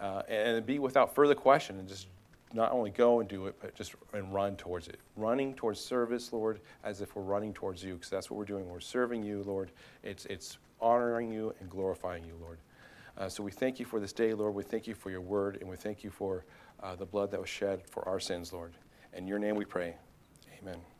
uh, 0.00 0.22
and 0.28 0.64
be 0.64 0.78
without 0.78 1.14
further 1.14 1.34
question, 1.34 1.78
and 1.78 1.86
just 1.86 2.06
not 2.52 2.72
only 2.72 2.90
go 2.90 3.20
and 3.20 3.28
do 3.28 3.46
it, 3.46 3.56
but 3.60 3.74
just 3.74 3.94
and 4.12 4.32
run 4.34 4.56
towards 4.56 4.88
it. 4.88 4.98
Running 5.16 5.54
towards 5.54 5.80
service, 5.80 6.32
Lord, 6.32 6.60
as 6.84 7.00
if 7.00 7.14
we're 7.14 7.22
running 7.22 7.52
towards 7.52 7.82
you, 7.82 7.94
because 7.94 8.10
that's 8.10 8.30
what 8.30 8.36
we're 8.36 8.44
doing. 8.44 8.68
We're 8.68 8.80
serving 8.80 9.22
you, 9.22 9.42
Lord. 9.44 9.70
It's 10.02 10.26
it's 10.26 10.58
honoring 10.80 11.30
you 11.32 11.54
and 11.60 11.70
glorifying 11.70 12.24
you, 12.24 12.34
Lord. 12.40 12.58
Uh, 13.18 13.28
so 13.28 13.42
we 13.42 13.50
thank 13.50 13.78
you 13.78 13.84
for 13.84 14.00
this 14.00 14.12
day, 14.12 14.32
Lord. 14.32 14.54
We 14.54 14.62
thank 14.62 14.86
you 14.86 14.94
for 14.94 15.10
your 15.10 15.20
word, 15.20 15.58
and 15.60 15.68
we 15.68 15.76
thank 15.76 16.02
you 16.02 16.10
for 16.10 16.44
uh, 16.82 16.96
the 16.96 17.06
blood 17.06 17.30
that 17.32 17.40
was 17.40 17.50
shed 17.50 17.82
for 17.86 18.08
our 18.08 18.18
sins, 18.18 18.52
Lord. 18.52 18.72
In 19.12 19.26
your 19.26 19.38
name 19.38 19.56
we 19.56 19.64
pray. 19.64 19.96
Amen. 20.60 20.90